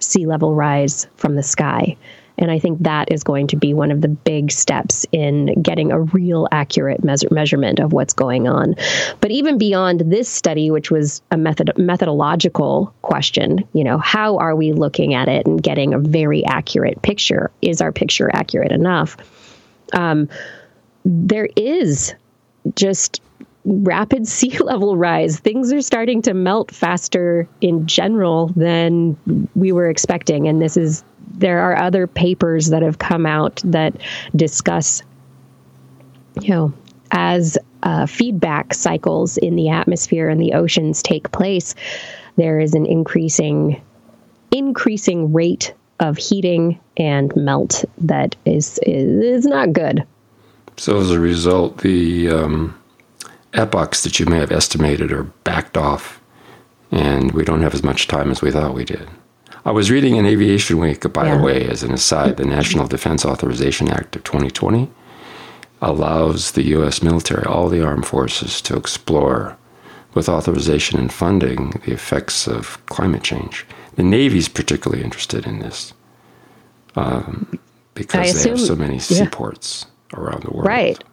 sea 0.02 0.26
level 0.26 0.56
rise 0.56 1.08
from 1.16 1.36
the 1.36 1.44
sky. 1.44 1.96
And 2.38 2.50
I 2.50 2.58
think 2.58 2.80
that 2.82 3.12
is 3.12 3.24
going 3.24 3.48
to 3.48 3.56
be 3.56 3.74
one 3.74 3.92
of 3.92 4.02
the 4.02 4.08
big 4.08 4.52
steps 4.52 5.06
in 5.12 5.62
getting 5.62 5.92
a 5.92 6.02
real 6.02 6.48
accurate 6.52 7.04
measure- 7.04 7.28
measurement 7.30 7.80
of 7.80 7.94
what's 7.94 8.14
going 8.14 8.48
on. 8.48 8.76
But 9.20 9.30
even 9.30 9.60
beyond 9.60 10.00
this 10.02 10.28
study, 10.28 10.72
which 10.72 10.90
was 10.90 11.22
a 11.30 11.38
method- 11.38 11.78
methodological 11.78 12.94
question, 13.04 13.64
you 13.74 13.84
know, 13.84 14.00
how 14.00 14.38
are 14.38 14.56
we 14.56 14.74
looking 14.74 15.14
at 15.14 15.28
it 15.28 15.46
and 15.46 15.62
getting 15.62 15.94
a 15.94 16.00
very 16.00 16.44
accurate 16.46 17.02
picture? 17.04 17.52
Is 17.62 17.80
our 17.80 17.92
picture 17.92 18.32
accurate 18.34 18.72
enough? 18.72 19.18
Um, 19.94 20.28
there 21.06 21.50
is 21.56 22.16
just 22.76 23.22
rapid 23.66 24.28
sea 24.28 24.58
level 24.60 24.98
rise. 24.98 25.40
Things 25.40 25.72
are 25.74 25.82
starting 25.82 26.22
to 26.24 26.34
melt 26.34 26.72
faster 26.72 27.48
in 27.62 27.88
general 27.88 28.48
than 28.56 29.18
we 29.56 29.72
were 29.72 29.90
expecting. 29.90 30.48
And 30.48 30.62
this 30.62 30.78
is, 30.78 31.04
there 31.34 31.60
are 31.60 31.78
other 31.78 32.08
papers 32.08 32.68
that 32.68 32.82
have 32.82 33.00
come 33.00 33.26
out 33.26 33.62
that 33.66 33.96
discuss, 34.36 35.04
you 36.42 36.50
know, 36.50 36.74
as 37.12 37.58
uh, 37.84 38.06
feedback 38.06 38.74
cycles 38.74 39.38
in 39.38 39.56
the 39.56 39.70
atmosphere 39.70 40.30
and 40.30 40.40
the 40.40 40.54
oceans 40.54 41.02
take 41.02 41.32
place, 41.32 41.76
there 42.38 42.60
is 42.60 42.74
an 42.74 42.86
increasing, 42.86 43.82
increasing 44.52 45.34
rate 45.34 45.74
of 46.00 46.18
heating 46.18 46.80
and 46.98 47.36
melt 47.36 47.86
that 48.00 48.36
is 48.46 48.80
is, 48.80 49.24
is 49.24 49.46
not 49.46 49.72
good. 49.72 50.06
So 50.78 50.98
as 51.00 51.12
a 51.12 51.20
result, 51.20 51.80
the 51.80 52.30
um 52.30 52.81
epochs 53.54 54.04
that 54.04 54.20
you 54.20 54.26
may 54.26 54.38
have 54.38 54.52
estimated 54.52 55.12
or 55.12 55.24
backed 55.44 55.78
off, 55.78 56.22
and 56.92 57.32
we 57.32 57.44
don't 57.44 57.62
have 57.62 57.74
as 57.74 57.84
much 57.84 58.08
time 58.08 58.32
as 58.32 58.42
we 58.42 58.52
thought 58.52 58.74
we 58.74 58.86
did. 58.86 59.10
I 59.64 59.72
was 59.72 59.92
reading 59.92 60.16
in 60.16 60.26
Aviation 60.26 60.80
Week, 60.80 61.12
by 61.14 61.28
yeah. 61.28 61.38
the 61.38 61.44
way, 61.44 61.68
as 61.68 61.84
an 61.84 61.94
aside, 61.94 62.38
the 62.38 62.46
National 62.46 62.88
Defense 62.88 63.26
Authorization 63.26 63.90
Act 63.90 64.16
of 64.16 64.24
2020 64.24 64.90
allows 65.82 66.52
the 66.52 66.64
U.S. 66.68 67.04
military, 67.04 67.44
all 67.44 67.70
the 67.70 67.84
armed 67.84 68.06
forces, 68.06 68.62
to 68.62 68.76
explore 68.76 69.58
with 70.14 70.28
authorization 70.28 71.00
and 71.00 71.12
funding 71.12 71.72
the 71.86 71.94
effects 71.94 72.48
of 72.48 72.84
climate 72.88 73.24
change. 73.24 73.66
The 73.96 74.04
Navy 74.04 74.38
is 74.40 74.50
particularly 74.50 75.04
interested 75.04 75.46
in 75.46 75.60
this 75.60 75.94
um, 76.96 77.60
because 77.94 78.36
assume, 78.36 78.56
they 78.56 78.60
have 78.60 78.68
so 78.68 78.76
many 78.76 79.00
seaports 79.00 79.86
yeah. 80.12 80.20
around 80.20 80.44
the 80.44 80.52
world. 80.52 80.68
Right. 80.68 81.04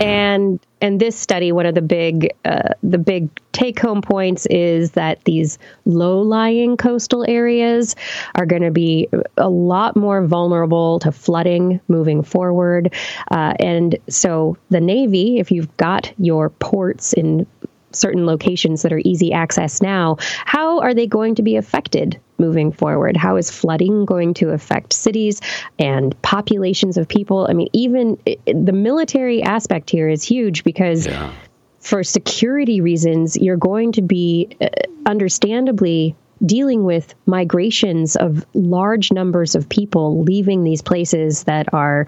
And 0.00 0.60
and 0.80 1.00
this 1.00 1.16
study, 1.16 1.50
one 1.52 1.66
of 1.66 1.74
the 1.74 1.82
big 1.82 2.34
uh, 2.44 2.74
the 2.82 2.98
big 2.98 3.28
take 3.52 3.78
home 3.78 4.02
points 4.02 4.46
is 4.46 4.90
that 4.92 5.24
these 5.24 5.58
low 5.86 6.20
lying 6.20 6.76
coastal 6.76 7.24
areas 7.28 7.96
are 8.34 8.44
going 8.44 8.62
to 8.62 8.70
be 8.70 9.08
a 9.36 9.48
lot 9.48 9.96
more 9.96 10.26
vulnerable 10.26 10.98
to 10.98 11.12
flooding 11.12 11.80
moving 11.88 12.22
forward. 12.22 12.92
Uh, 13.30 13.54
and 13.60 13.96
so 14.08 14.56
the 14.70 14.80
Navy, 14.80 15.38
if 15.38 15.50
you've 15.50 15.74
got 15.76 16.12
your 16.18 16.50
ports 16.50 17.12
in 17.12 17.46
certain 17.96 18.26
locations 18.26 18.82
that 18.82 18.92
are 18.92 19.00
easy 19.04 19.32
access 19.32 19.82
now, 19.82 20.16
how 20.20 20.80
are 20.80 20.94
they 20.94 21.06
going 21.06 21.34
to 21.36 21.42
be 21.42 21.56
affected 21.56 22.20
moving 22.38 22.72
forward? 22.72 23.16
How 23.16 23.36
is 23.36 23.50
flooding 23.50 24.04
going 24.04 24.34
to 24.34 24.50
affect 24.50 24.92
cities 24.92 25.40
and 25.78 26.20
populations 26.22 26.96
of 26.96 27.08
people? 27.08 27.46
I 27.48 27.52
mean, 27.52 27.68
even 27.72 28.18
the 28.46 28.72
military 28.72 29.42
aspect 29.42 29.90
here 29.90 30.08
is 30.08 30.22
huge 30.22 30.64
because. 30.64 31.06
Yeah. 31.06 31.32
For 31.80 32.02
security 32.02 32.80
reasons, 32.80 33.36
you're 33.36 33.58
going 33.58 33.92
to 33.92 34.00
be 34.00 34.56
uh, 34.58 34.68
understandably 35.04 36.16
dealing 36.44 36.84
with 36.84 37.14
migrations 37.26 38.16
of 38.16 38.44
large 38.54 39.12
numbers 39.12 39.54
of 39.54 39.68
people 39.68 40.22
leaving 40.22 40.64
these 40.64 40.82
places 40.82 41.44
that 41.44 41.72
are, 41.72 42.06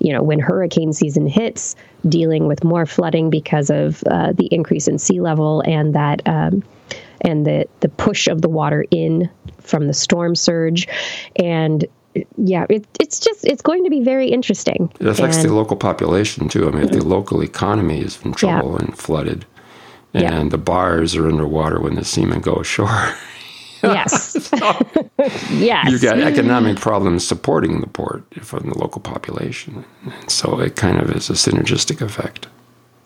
you 0.00 0.12
know, 0.12 0.22
when 0.22 0.38
hurricane 0.38 0.92
season 0.92 1.26
hits, 1.26 1.76
dealing 2.08 2.46
with 2.46 2.64
more 2.64 2.86
flooding 2.86 3.30
because 3.30 3.70
of 3.70 4.02
uh, 4.10 4.32
the 4.32 4.46
increase 4.46 4.88
in 4.88 4.98
sea 4.98 5.20
level 5.20 5.62
and 5.66 5.94
that. 5.94 6.26
Um, 6.26 6.62
and 7.22 7.44
the, 7.44 7.66
the 7.80 7.88
push 7.88 8.28
of 8.28 8.42
the 8.42 8.48
water 8.48 8.84
in 8.92 9.28
from 9.60 9.88
the 9.88 9.92
storm 9.92 10.36
surge. 10.36 10.86
And 11.34 11.84
yeah, 12.36 12.66
it, 12.68 12.86
it's 13.00 13.20
just 13.20 13.44
it's 13.44 13.62
going 13.62 13.84
to 13.84 13.90
be 13.90 14.02
very 14.02 14.28
interesting. 14.28 14.92
It 15.00 15.06
affects 15.06 15.38
and, 15.38 15.48
the 15.48 15.54
local 15.54 15.76
population 15.76 16.48
too. 16.48 16.68
I 16.68 16.70
mean, 16.70 16.84
if 16.84 16.90
the 16.90 17.04
local 17.04 17.42
economy 17.42 18.00
is 18.00 18.20
in 18.24 18.32
trouble 18.32 18.72
yeah. 18.72 18.86
and 18.86 18.98
flooded, 18.98 19.46
and 20.14 20.22
yeah. 20.22 20.48
the 20.48 20.58
bars 20.58 21.14
are 21.16 21.28
underwater 21.28 21.80
when 21.80 21.94
the 21.94 22.04
seamen 22.04 22.40
go 22.40 22.56
ashore, 22.56 23.14
Yes. 23.82 24.50
yes. 25.50 25.90
You've 25.90 26.02
got 26.02 26.18
economic 26.18 26.78
problems 26.78 27.26
supporting 27.26 27.80
the 27.80 27.86
port 27.86 28.24
from 28.42 28.68
the 28.68 28.78
local 28.78 29.00
population. 29.00 29.84
And 30.04 30.30
so 30.30 30.60
it 30.60 30.76
kind 30.76 31.00
of 31.00 31.10
is 31.10 31.30
a 31.30 31.34
synergistic 31.34 32.00
effect. 32.00 32.46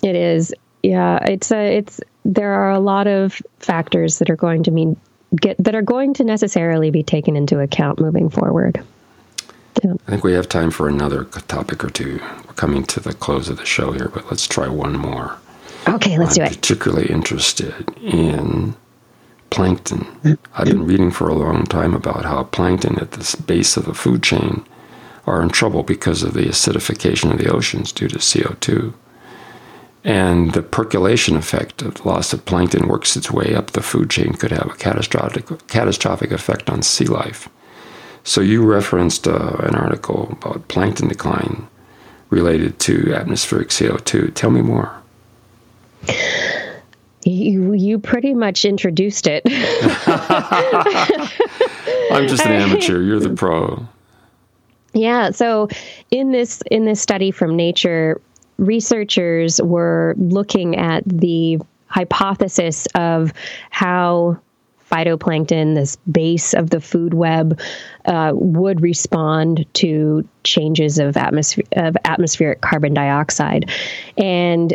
It 0.03 0.17
is. 0.17 0.53
Yeah, 0.83 1.19
it's 1.25 1.53
a 1.53 1.77
it's 1.77 2.01
there 2.25 2.53
are 2.53 2.71
a 2.71 2.81
lot 2.81 3.07
of 3.07 3.41
factors 3.59 4.19
that 4.19 4.31
are 4.31 4.37
going 4.37 4.65
to 4.65 4.71
mean 4.71 4.97
get 5.41 5.57
that 5.63 5.75
are 5.75 5.83
going 5.83 6.15
to 6.15 6.25
necessarily 6.25 6.91
be 6.91 7.03
taken 7.03 7.37
into 7.37 7.61
account 7.61 8.01
moving 8.01 8.29
forward. 8.29 8.83
Yeah. 9.83 9.95
I 10.07 10.11
think 10.11 10.25
we 10.25 10.33
have 10.33 10.49
time 10.49 10.71
for 10.71 10.89
another 10.89 11.25
topic 11.25 11.85
or 11.85 11.91
two. 11.91 12.21
We're 12.47 12.55
coming 12.55 12.85
to 12.85 13.01
the 13.01 13.15
close 13.15 13.49
of 13.49 13.57
the 13.59 13.65
show 13.65 13.93
here, 13.93 14.09
but 14.09 14.27
let's 14.27 14.47
try 14.47 14.69
one 14.69 14.97
more. 14.97 15.39
Okay, 15.89 16.19
let's 16.19 16.39
I'm 16.39 16.47
do 16.47 16.51
it. 16.51 16.57
Particularly 16.61 17.07
interested 17.07 17.89
in 18.01 18.77
plankton. 19.53 20.39
I've 20.55 20.67
been 20.67 20.87
reading 20.87 21.11
for 21.11 21.29
a 21.29 21.35
long 21.35 21.65
time 21.67 21.95
about 21.95 22.25
how 22.25 22.45
plankton 22.45 22.99
at 22.99 23.13
the 23.13 23.43
base 23.43 23.77
of 23.77 23.85
the 23.85 23.95
food 23.95 24.23
chain 24.23 24.65
are 25.27 25.43
in 25.43 25.51
trouble 25.51 25.83
because 25.83 26.23
of 26.23 26.33
the 26.33 26.47
acidification 26.47 27.31
of 27.31 27.39
the 27.39 27.53
oceans 27.53 27.93
due 27.93 28.09
to 28.09 28.19
CO2. 28.19 28.95
And 30.05 30.53
the 30.53 30.63
percolation 30.63 31.37
effect 31.37 31.83
of 31.83 31.95
the 31.95 32.09
loss 32.09 32.33
of 32.33 32.45
plankton 32.47 32.89
works 32.89 33.15
its 33.15 33.31
way 33.31 33.55
up 33.55 33.71
the 33.71 33.83
food 33.83 34.11
chain 34.11 34.33
could 34.33 34.51
have 34.51 34.71
a 34.71 34.77
catastrophic, 34.77 35.47
catastrophic 35.69 36.33
effect 36.33 36.71
on 36.71 36.83
sea 36.83 37.05
life. 37.05 37.49
So 38.25 38.41
you 38.41 38.65
referenced 38.65 39.29
uh, 39.29 39.57
an 39.61 39.75
article 39.75 40.31
about 40.33 40.67
plankton 40.69 41.09
decline 41.09 41.69
related 42.31 42.79
to 42.81 43.15
atmospheric 43.15 43.69
CO2. 43.69 44.35
Tell 44.35 44.51
me 44.51 44.63
more. 44.63 45.03
You 47.25 47.73
you 47.73 47.99
pretty 47.99 48.35
much 48.35 48.65
introduced 48.65 49.27
it. 49.29 49.43
I'm 52.11 52.27
just 52.27 52.45
an 52.45 52.53
amateur. 52.53 53.01
You're 53.01 53.21
the 53.21 53.31
pro. 53.31 53.87
Yeah. 54.93 55.31
So 55.31 55.69
in 56.11 56.33
this 56.33 56.63
in 56.71 56.85
this 56.85 57.01
study 57.01 57.31
from 57.31 57.55
Nature, 57.55 58.21
researchers 58.59 59.61
were 59.63 60.15
looking 60.19 60.77
at 60.77 61.05
the 61.07 61.61
hypothesis 61.87 62.87
of 62.95 63.33
how 63.71 64.39
phytoplankton, 64.91 65.75
this 65.75 65.97
base 66.11 66.53
of 66.53 66.71
the 66.71 66.81
food 66.81 67.15
web, 67.15 67.59
uh, 68.05 68.33
would 68.35 68.83
respond 68.83 69.65
to 69.73 70.27
changes 70.45 70.99
of, 70.99 71.15
atmosp- 71.15 71.67
of 71.73 71.97
atmospheric 72.05 72.61
carbon 72.61 72.93
dioxide. 72.93 73.71
And 74.19 74.75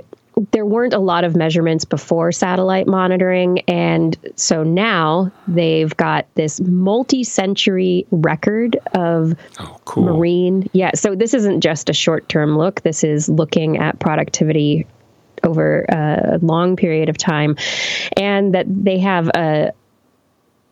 there 0.51 0.65
weren't 0.65 0.93
a 0.93 0.99
lot 0.99 1.23
of 1.23 1.35
measurements 1.35 1.85
before 1.85 2.31
satellite 2.31 2.87
monitoring. 2.87 3.59
And 3.61 4.17
so 4.35 4.63
now 4.63 5.31
they've 5.47 5.95
got 5.97 6.27
this 6.35 6.59
multi 6.61 7.23
century 7.23 8.05
record 8.11 8.77
of 8.93 9.35
oh, 9.59 9.79
cool. 9.85 10.03
marine. 10.03 10.69
Yeah. 10.73 10.91
So 10.95 11.15
this 11.15 11.33
isn't 11.33 11.61
just 11.61 11.89
a 11.89 11.93
short 11.93 12.29
term 12.29 12.57
look, 12.57 12.81
this 12.81 13.03
is 13.03 13.29
looking 13.29 13.77
at 13.77 13.99
productivity 13.99 14.85
over 15.43 15.85
a 15.89 16.39
long 16.41 16.75
period 16.75 17.09
of 17.09 17.17
time. 17.17 17.55
And 18.15 18.53
that 18.53 18.65
they 18.67 18.99
have 18.99 19.29
a, 19.29 19.71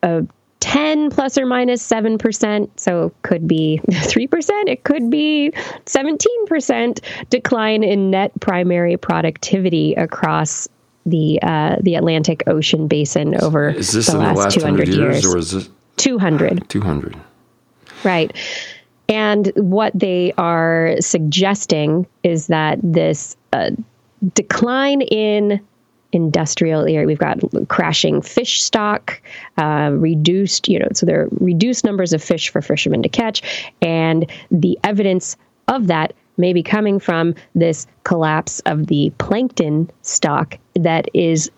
a 0.03 0.25
10 0.65 1.11
plus 1.11 1.37
or 1.37 1.45
minus 1.45 1.87
7%. 1.87 2.69
So 2.75 3.13
could 3.21 3.47
be 3.47 3.79
3%, 3.87 4.49
it 4.67 4.83
could 4.83 5.11
be 5.11 5.51
17% 5.85 6.99
decline 7.29 7.83
in 7.83 8.09
net 8.09 8.31
primary 8.41 8.97
productivity 8.97 9.93
across 9.93 10.67
the 11.05 11.39
uh, 11.43 11.75
the 11.81 11.93
Atlantic 11.93 12.41
Ocean 12.47 12.87
basin 12.87 13.39
over 13.43 13.69
is 13.69 13.91
this 13.91 14.07
the 14.07 14.13
in 14.13 14.23
last, 14.23 14.35
the 14.35 14.41
last 14.41 14.53
200 14.55 14.87
years, 14.87 14.97
years. 14.97 15.25
or 15.27 15.37
is 15.37 15.53
it 15.53 15.69
200. 15.97 16.67
200? 16.67 17.15
Right. 18.03 18.35
And 19.07 19.51
what 19.55 19.91
they 19.93 20.33
are 20.39 20.95
suggesting 20.99 22.07
is 22.23 22.47
that 22.47 22.79
this 22.81 23.37
uh, 23.53 23.69
decline 24.33 25.01
in 25.01 25.61
industrial 26.15 26.81
area. 26.81 27.05
We've 27.05 27.19
got 27.19 27.39
crashing 27.67 28.21
fish 28.21 28.63
stock, 28.63 29.21
uh, 29.57 29.91
reduced, 29.93 30.69
you 30.69 30.79
know, 30.79 30.87
so 30.93 31.05
there 31.05 31.23
are 31.23 31.29
reduced 31.39 31.83
numbers 31.83 32.13
of 32.13 32.23
fish 32.23 32.49
for 32.49 32.61
fishermen 32.61 33.03
to 33.03 33.09
catch, 33.09 33.71
and 33.81 34.31
the 34.49 34.79
evidence 34.83 35.35
of 35.67 35.87
that 35.87 36.13
may 36.37 36.53
be 36.53 36.63
coming 36.63 36.99
from 36.99 37.35
this 37.53 37.87
collapse 38.03 38.61
of 38.61 38.87
the 38.87 39.11
plankton 39.17 39.89
stock 40.01 40.57
that 40.75 41.09
is 41.13 41.51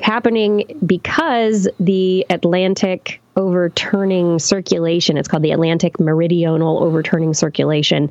happening 0.00 0.64
because 0.86 1.68
the 1.80 2.24
Atlantic 2.30 3.20
overturning 3.36 4.38
circulation, 4.38 5.16
it's 5.16 5.28
called 5.28 5.42
the 5.42 5.52
Atlantic 5.52 5.98
meridional 6.00 6.82
overturning 6.82 7.34
circulation, 7.34 8.10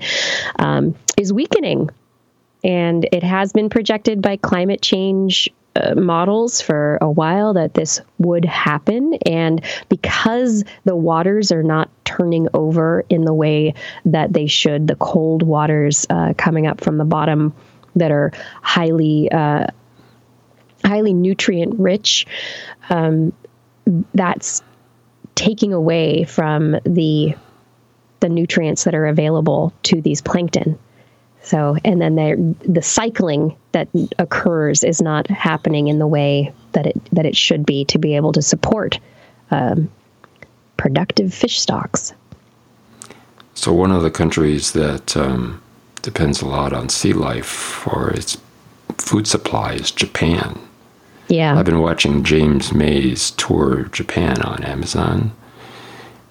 um, 0.60 0.96
is 1.18 1.32
weakening 1.34 1.90
and 2.63 3.08
it 3.12 3.24
has 3.24 3.54
been 3.54 3.70
projected 3.70 4.22
by 4.22 4.38
climate 4.38 4.82
change 4.82 5.50
uh, 5.76 5.93
models 5.96 6.60
for 6.60 6.98
a 7.02 7.10
while 7.10 7.54
that 7.54 7.74
this 7.74 8.02
would 8.17 8.46
happen. 8.46 9.13
And 9.26 9.63
because 9.89 10.63
the 10.86 10.96
waters 10.96 11.52
are 11.52 11.63
not 11.63 11.89
turning 12.04 12.48
over 12.54 13.06
in 13.10 13.26
the 13.26 13.34
way 13.34 13.76
that 14.06 14.34
they 14.34 14.48
should, 14.48 14.88
the 14.88 14.96
cold 14.96 15.43
waters 15.43 16.08
uh, 16.10 16.34
coming 16.36 16.65
up 16.65 16.82
from 16.82 16.98
the 16.98 17.06
bottom 17.06 17.54
that 17.96 18.12
are 18.12 18.32
highly 18.62 19.32
uh, 19.32 19.67
highly 20.84 21.13
nutrient 21.13 21.80
rich, 21.80 22.26
um, 22.89 23.34
that's 24.13 24.63
taking 25.36 25.74
away 25.74 26.24
from 26.24 26.76
the 26.84 27.36
the 28.20 28.30
nutrients 28.30 28.86
that 28.86 28.96
are 28.96 29.06
available 29.06 29.74
to 29.84 30.02
these 30.02 30.22
plankton. 30.22 30.80
So, 31.48 31.78
and 31.86 32.02
then 32.02 32.58
the 32.68 32.82
cycling 32.82 33.56
that 33.72 33.88
occurs 34.20 34.84
is 34.84 35.02
not 35.02 35.28
happening 35.28 35.88
in 35.88 35.98
the 35.98 36.06
way 36.06 36.52
that 36.74 36.86
it 36.86 37.02
that 37.14 37.26
it 37.26 37.38
should 37.38 37.66
be 37.66 37.86
to 37.86 37.98
be 37.98 38.18
able 38.18 38.34
to 38.34 38.42
support 38.42 39.00
um, 39.50 39.90
productive 40.76 41.34
fish 41.34 41.58
stocks. 41.62 42.14
So, 43.54 43.72
one 43.72 43.92
of 43.92 44.02
the 44.02 44.12
countries 44.12 44.74
that 44.74 45.16
um, 45.16 45.62
depends 46.02 46.42
a 46.42 46.46
lot 46.46 46.74
on 46.74 46.90
sea 46.90 47.14
life 47.14 47.46
for 47.46 48.10
its 48.10 48.38
food 48.98 49.26
supply 49.26 49.76
is 49.76 49.90
Japan. 49.90 50.60
Yeah, 51.30 51.58
I've 51.58 51.66
been 51.66 51.80
watching 51.80 52.26
James 52.26 52.74
May's 52.74 53.32
tour 53.32 53.84
of 53.84 53.94
Japan 53.94 54.42
on 54.42 54.66
Amazon, 54.66 55.32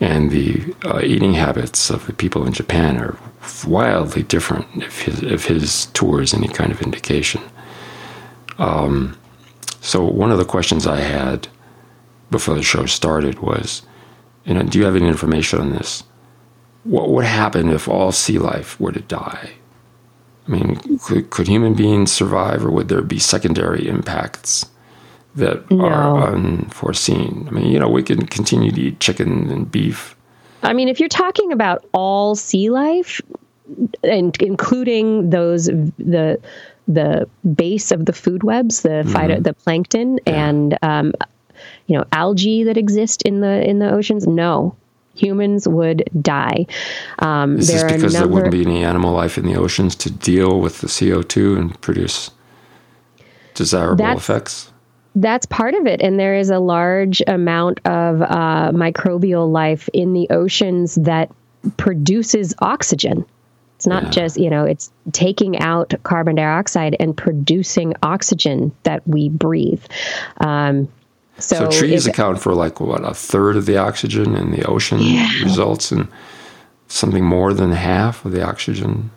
and 0.00 0.30
the 0.30 0.74
uh, 0.84 1.00
eating 1.02 1.34
habits 1.34 1.90
of 1.90 2.06
the 2.06 2.12
people 2.12 2.46
in 2.46 2.52
Japan 2.52 2.98
are 2.98 3.18
wildly 3.66 4.22
different 4.22 4.82
if 4.82 5.02
his, 5.02 5.22
if 5.22 5.44
his 5.46 5.86
tour 5.86 6.20
is 6.20 6.34
any 6.34 6.48
kind 6.48 6.70
of 6.70 6.82
indication. 6.82 7.40
Um, 8.58 9.18
so 9.80 10.04
one 10.04 10.30
of 10.30 10.38
the 10.38 10.44
questions 10.44 10.86
I 10.86 11.00
had 11.00 11.48
before 12.30 12.54
the 12.54 12.62
show 12.62 12.86
started 12.86 13.38
was, 13.38 13.82
you 14.44 14.54
know, 14.54 14.62
do 14.62 14.78
you 14.78 14.84
have 14.84 14.96
any 14.96 15.06
information 15.06 15.60
on 15.60 15.70
this? 15.70 16.02
What 16.84 17.10
would 17.10 17.24
happen 17.24 17.70
if 17.70 17.88
all 17.88 18.12
sea 18.12 18.38
life 18.38 18.78
were 18.78 18.92
to 18.92 19.00
die? 19.00 19.52
I 20.46 20.50
mean, 20.50 20.98
could, 20.98 21.30
could 21.30 21.48
human 21.48 21.74
beings 21.74 22.12
survive, 22.12 22.64
or 22.64 22.70
would 22.70 22.88
there 22.88 23.02
be 23.02 23.18
secondary 23.18 23.88
impacts 23.88 24.66
that 25.36 25.70
no. 25.70 25.86
are 25.86 26.34
unforeseen? 26.34 27.46
I 27.48 27.52
mean, 27.52 27.66
you 27.66 27.78
know, 27.78 27.88
we 27.88 28.02
can 28.02 28.26
continue 28.26 28.72
to 28.72 28.80
eat 28.80 29.00
chicken 29.00 29.50
and 29.50 29.70
beef 29.70 30.16
I 30.66 30.72
mean, 30.72 30.88
if 30.88 30.98
you're 31.00 31.08
talking 31.08 31.52
about 31.52 31.84
all 31.92 32.34
sea 32.34 32.70
life, 32.70 33.20
and 34.02 34.36
including 34.40 35.30
those 35.30 35.66
the 35.66 36.40
the 36.88 37.28
base 37.54 37.90
of 37.90 38.06
the 38.06 38.12
food 38.12 38.42
webs, 38.42 38.82
the 38.82 39.04
mm-hmm. 39.04 39.42
the 39.42 39.54
plankton, 39.54 40.18
yeah. 40.26 40.48
and 40.48 40.78
um, 40.82 41.12
you 41.86 41.96
know 41.96 42.04
algae 42.12 42.64
that 42.64 42.76
exist 42.76 43.22
in 43.22 43.40
the 43.40 43.68
in 43.68 43.78
the 43.78 43.90
oceans, 43.90 44.26
no, 44.26 44.74
humans 45.14 45.68
would 45.68 46.08
die. 46.20 46.66
Um, 47.20 47.58
Is 47.58 47.68
this 47.68 47.84
because 47.84 48.14
number, 48.14 48.18
there 48.18 48.28
wouldn't 48.28 48.52
be 48.52 48.62
any 48.62 48.84
animal 48.84 49.12
life 49.12 49.38
in 49.38 49.46
the 49.46 49.56
oceans 49.56 49.94
to 49.96 50.10
deal 50.10 50.60
with 50.60 50.80
the 50.80 50.88
CO 50.88 51.22
two 51.22 51.56
and 51.56 51.80
produce 51.80 52.30
desirable 53.54 54.16
effects? 54.16 54.72
That's 55.16 55.46
part 55.46 55.72
of 55.74 55.86
it. 55.86 56.02
And 56.02 56.20
there 56.20 56.34
is 56.34 56.50
a 56.50 56.58
large 56.58 57.22
amount 57.26 57.80
of 57.86 58.20
uh, 58.20 58.70
microbial 58.74 59.50
life 59.50 59.88
in 59.94 60.12
the 60.12 60.28
oceans 60.28 60.94
that 60.96 61.30
produces 61.78 62.54
oxygen. 62.58 63.24
It's 63.76 63.86
not 63.86 64.04
yeah. 64.04 64.10
just, 64.10 64.36
you 64.36 64.50
know, 64.50 64.66
it's 64.66 64.92
taking 65.12 65.58
out 65.58 65.94
carbon 66.02 66.36
dioxide 66.36 66.96
and 67.00 67.16
producing 67.16 67.94
oxygen 68.02 68.72
that 68.82 69.08
we 69.08 69.30
breathe. 69.30 69.82
Um, 70.36 70.86
so, 71.38 71.70
so, 71.70 71.78
trees 71.78 72.06
if, 72.06 72.12
account 72.12 72.38
for 72.38 72.54
like 72.54 72.78
what 72.78 73.02
a 73.02 73.14
third 73.14 73.56
of 73.56 73.64
the 73.64 73.78
oxygen 73.78 74.34
in 74.36 74.50
the 74.50 74.64
ocean 74.66 75.00
yeah. 75.00 75.30
results 75.42 75.92
in 75.92 76.08
something 76.88 77.24
more 77.24 77.54
than 77.54 77.72
half 77.72 78.22
of 78.26 78.32
the 78.32 78.46
oxygen. 78.46 79.10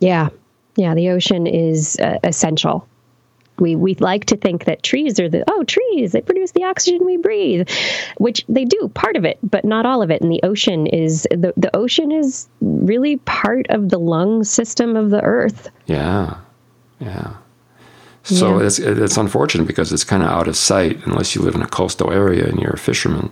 Yeah, 0.00 0.30
yeah, 0.74 0.94
the 0.94 1.10
ocean 1.10 1.46
is 1.46 1.96
uh, 2.00 2.18
essential 2.24 2.88
we 3.58 3.76
we 3.76 3.94
like 3.96 4.24
to 4.26 4.36
think 4.36 4.64
that 4.64 4.82
trees 4.82 5.18
are 5.20 5.28
the 5.28 5.44
oh 5.48 5.62
trees 5.64 6.12
they 6.12 6.20
produce 6.20 6.52
the 6.52 6.64
oxygen 6.64 7.04
we 7.04 7.16
breathe 7.16 7.68
which 8.18 8.44
they 8.48 8.64
do 8.64 8.90
part 8.94 9.16
of 9.16 9.24
it 9.24 9.38
but 9.42 9.64
not 9.64 9.86
all 9.86 10.02
of 10.02 10.10
it 10.10 10.20
and 10.22 10.30
the 10.32 10.40
ocean 10.42 10.86
is 10.86 11.26
the, 11.30 11.52
the 11.56 11.74
ocean 11.76 12.10
is 12.10 12.48
really 12.60 13.16
part 13.18 13.66
of 13.70 13.90
the 13.90 13.98
lung 13.98 14.42
system 14.44 14.96
of 14.96 15.10
the 15.10 15.20
earth 15.22 15.68
yeah 15.86 16.36
yeah 17.00 17.34
So 18.22 18.58
Yeah. 18.58 18.66
it's 18.66 18.78
it's 18.78 19.16
unfortunate 19.18 19.66
because 19.66 19.92
it's 19.92 20.04
kind 20.04 20.22
of 20.22 20.30
out 20.30 20.48
of 20.48 20.56
sight 20.56 20.98
unless 21.06 21.34
you 21.34 21.42
live 21.42 21.54
in 21.54 21.62
a 21.62 21.68
coastal 21.68 22.10
area 22.10 22.46
and 22.46 22.58
you're 22.58 22.72
a 22.72 22.78
fisherman. 22.78 23.30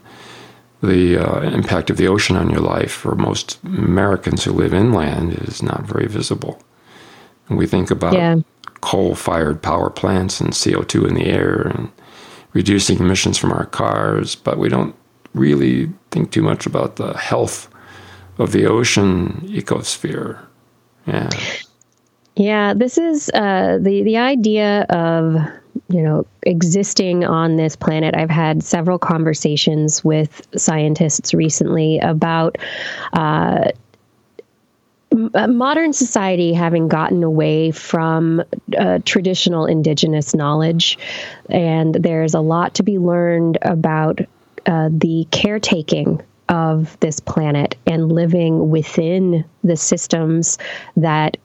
The 0.83 1.17
uh, 1.17 1.41
impact 1.43 1.91
of 1.91 1.97
the 1.97 2.09
ocean 2.09 2.37
on 2.37 2.51
your 2.51 2.61
life 2.61 2.93
for 2.93 3.15
most 3.15 3.59
Americans 3.65 4.45
who 4.45 4.53
live 4.53 4.75
inland 4.75 5.33
is 5.49 5.63
not 5.63 5.83
very 5.87 6.09
visible. 6.09 6.61
And 7.49 7.57
we 7.57 7.67
think 7.67 7.91
about 7.91 8.13
Yeah. 8.15 8.37
Coal-fired 8.83 9.63
power 9.63 9.89
plants 9.89 10.41
and 10.41 10.51
CO2 10.51 11.09
in 11.09 11.15
the 11.15 11.27
air 11.27 11.63
and 11.63 11.91
reducing 12.53 12.99
emissions 12.99 13.39
from 13.39 13.53
our 13.53 13.67
cars, 13.67 14.35
but 14.35 14.59
we 14.59 14.69
don't 14.69 14.95
really 15.35 15.91
think 16.11 16.31
too 16.31 16.43
much 16.43 16.67
about 16.67 16.97
the 16.97 17.15
health 17.15 17.69
of 18.39 18.53
the 18.53 18.67
ocean 18.67 19.43
ecosphere. 19.47 20.39
Yeah. 21.07 21.31
Yeah, 22.37 22.75
this 22.75 22.97
is 22.97 23.31
uh, 23.35 23.79
the 23.81 24.03
the 24.03 24.17
idea 24.17 24.83
of 24.89 25.37
you 25.89 26.03
know 26.03 26.27
existing 26.45 27.25
on 27.25 27.57
this 27.57 27.77
planet. 27.77 28.15
I've 28.17 28.31
had 28.31 28.63
several 28.63 28.99
conversations 28.99 30.03
with 30.03 30.47
scientists 30.57 31.35
recently 31.35 31.99
about. 31.99 32.57
Uh, 33.13 33.71
Modern 35.13 35.93
society 35.93 36.53
having 36.53 36.89
gotten 36.89 37.23
away 37.23 37.71
from 37.71 38.43
uh, 38.79 38.99
traditional 39.05 39.67
indigenous 39.67 40.35
knowledge, 40.35 40.99
and 41.51 41.95
there's 41.95 42.35
a 42.35 42.41
lot 42.41 42.75
to 42.75 42.83
be 42.83 42.99
learned 42.99 43.59
about 43.63 44.21
uh, 44.67 44.89
the 44.91 45.27
caretaking 45.31 46.23
of 46.49 46.99
this 47.01 47.21
planet 47.21 47.77
and 47.87 48.11
living 48.11 48.71
within 48.71 49.45
the 49.65 49.77
systems 49.77 50.59
that 50.97 51.37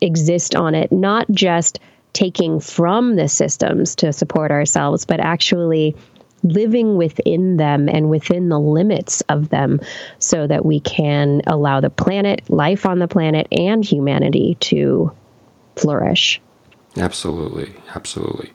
exist 0.00 0.54
on 0.54 0.74
it, 0.74 0.90
not 0.92 1.30
just 1.30 1.78
taking 2.12 2.60
from 2.60 3.16
the 3.16 3.28
systems 3.28 3.94
to 3.96 4.12
support 4.12 4.50
ourselves, 4.50 5.04
but 5.04 5.20
actually 5.20 5.96
living 6.42 6.96
within 6.96 7.56
them 7.56 7.88
and 7.88 8.10
within 8.10 8.48
the 8.48 8.58
limits 8.58 9.20
of 9.22 9.48
them 9.50 9.80
so 10.18 10.46
that 10.46 10.64
we 10.64 10.80
can 10.80 11.42
allow 11.46 11.80
the 11.80 11.90
planet, 11.90 12.48
life 12.48 12.86
on 12.86 12.98
the 12.98 13.08
planet, 13.08 13.46
and 13.52 13.84
humanity 13.84 14.56
to 14.60 15.12
flourish. 15.76 16.40
Absolutely, 16.96 17.72
absolutely. 17.94 18.52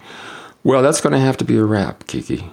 Well, 0.63 0.81
that's 0.81 1.01
going 1.01 1.13
to 1.13 1.19
have 1.19 1.37
to 1.37 1.45
be 1.45 1.57
a 1.57 1.63
wrap, 1.63 2.07
Kiki. 2.07 2.49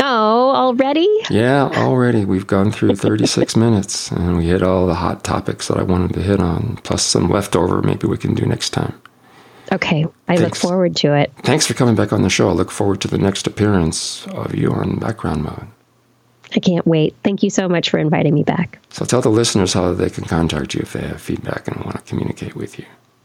Oh, 0.00 0.50
already? 0.54 1.08
Yeah, 1.30 1.70
already 1.74 2.24
we've 2.24 2.46
gone 2.46 2.72
through 2.72 2.96
36 2.96 3.56
minutes 3.56 4.10
and 4.10 4.38
we 4.38 4.46
hit 4.46 4.62
all 4.62 4.86
the 4.86 4.94
hot 4.94 5.22
topics 5.22 5.68
that 5.68 5.76
I 5.76 5.82
wanted 5.82 6.14
to 6.14 6.22
hit 6.22 6.40
on, 6.40 6.78
plus 6.82 7.04
some 7.04 7.28
leftover 7.28 7.82
maybe 7.82 8.06
we 8.06 8.16
can 8.16 8.34
do 8.34 8.46
next 8.46 8.70
time. 8.70 9.01
Okay, 9.72 10.04
I 10.28 10.36
look 10.36 10.54
forward 10.54 10.96
to 10.96 11.14
it. 11.14 11.32
Thanks 11.38 11.66
for 11.66 11.72
coming 11.74 11.94
back 11.94 12.12
on 12.12 12.22
the 12.22 12.28
show. 12.28 12.50
I 12.50 12.52
look 12.52 12.70
forward 12.70 13.00
to 13.02 13.08
the 13.08 13.18
next 13.18 13.46
appearance 13.46 14.26
of 14.28 14.54
you 14.54 14.70
on 14.70 14.98
background 14.98 15.44
mode. 15.44 15.66
I 16.54 16.60
can't 16.60 16.86
wait. 16.86 17.14
Thank 17.24 17.42
you 17.42 17.48
so 17.48 17.68
much 17.68 17.88
for 17.88 17.98
inviting 17.98 18.34
me 18.34 18.42
back. 18.42 18.78
So 18.90 19.06
tell 19.06 19.22
the 19.22 19.30
listeners 19.30 19.72
how 19.72 19.94
they 19.94 20.10
can 20.10 20.24
contact 20.24 20.74
you 20.74 20.82
if 20.82 20.92
they 20.92 21.00
have 21.00 21.20
feedback 21.20 21.66
and 21.68 21.82
want 21.84 21.96
to 21.96 22.02
communicate 22.02 22.54
with 22.54 22.78
you. 22.78 22.84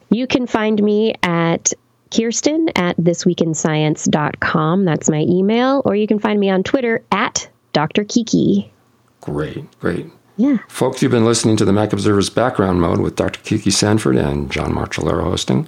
You 0.10 0.26
can 0.28 0.48
find 0.48 0.82
me 0.82 1.14
at 1.24 1.74
Kirsten 2.12 2.70
at 2.76 2.96
thisweekinscience.com. 2.98 4.86
That's 4.86 5.10
my 5.10 5.20
email. 5.22 5.82
Or 5.84 5.96
you 5.96 6.08
can 6.08 6.20
find 6.20 6.40
me 6.40 6.50
on 6.50 6.64
Twitter 6.64 7.04
at 7.12 7.50
Dr. 7.74 8.06
Kiki. 8.06 8.72
Great, 9.20 9.80
great. 9.80 10.06
Yeah. 10.38 10.60
Folks, 10.70 11.02
you've 11.02 11.12
been 11.12 11.26
listening 11.26 11.58
to 11.58 11.66
the 11.66 11.74
Mac 11.74 11.92
Observer's 11.92 12.30
Background 12.30 12.80
Mode 12.80 13.00
with 13.00 13.16
Dr. 13.16 13.42
Kiki 13.42 13.72
Sanford 13.72 14.16
and 14.16 14.52
John 14.52 14.72
Martellaro 14.72 15.24
hosting. 15.24 15.68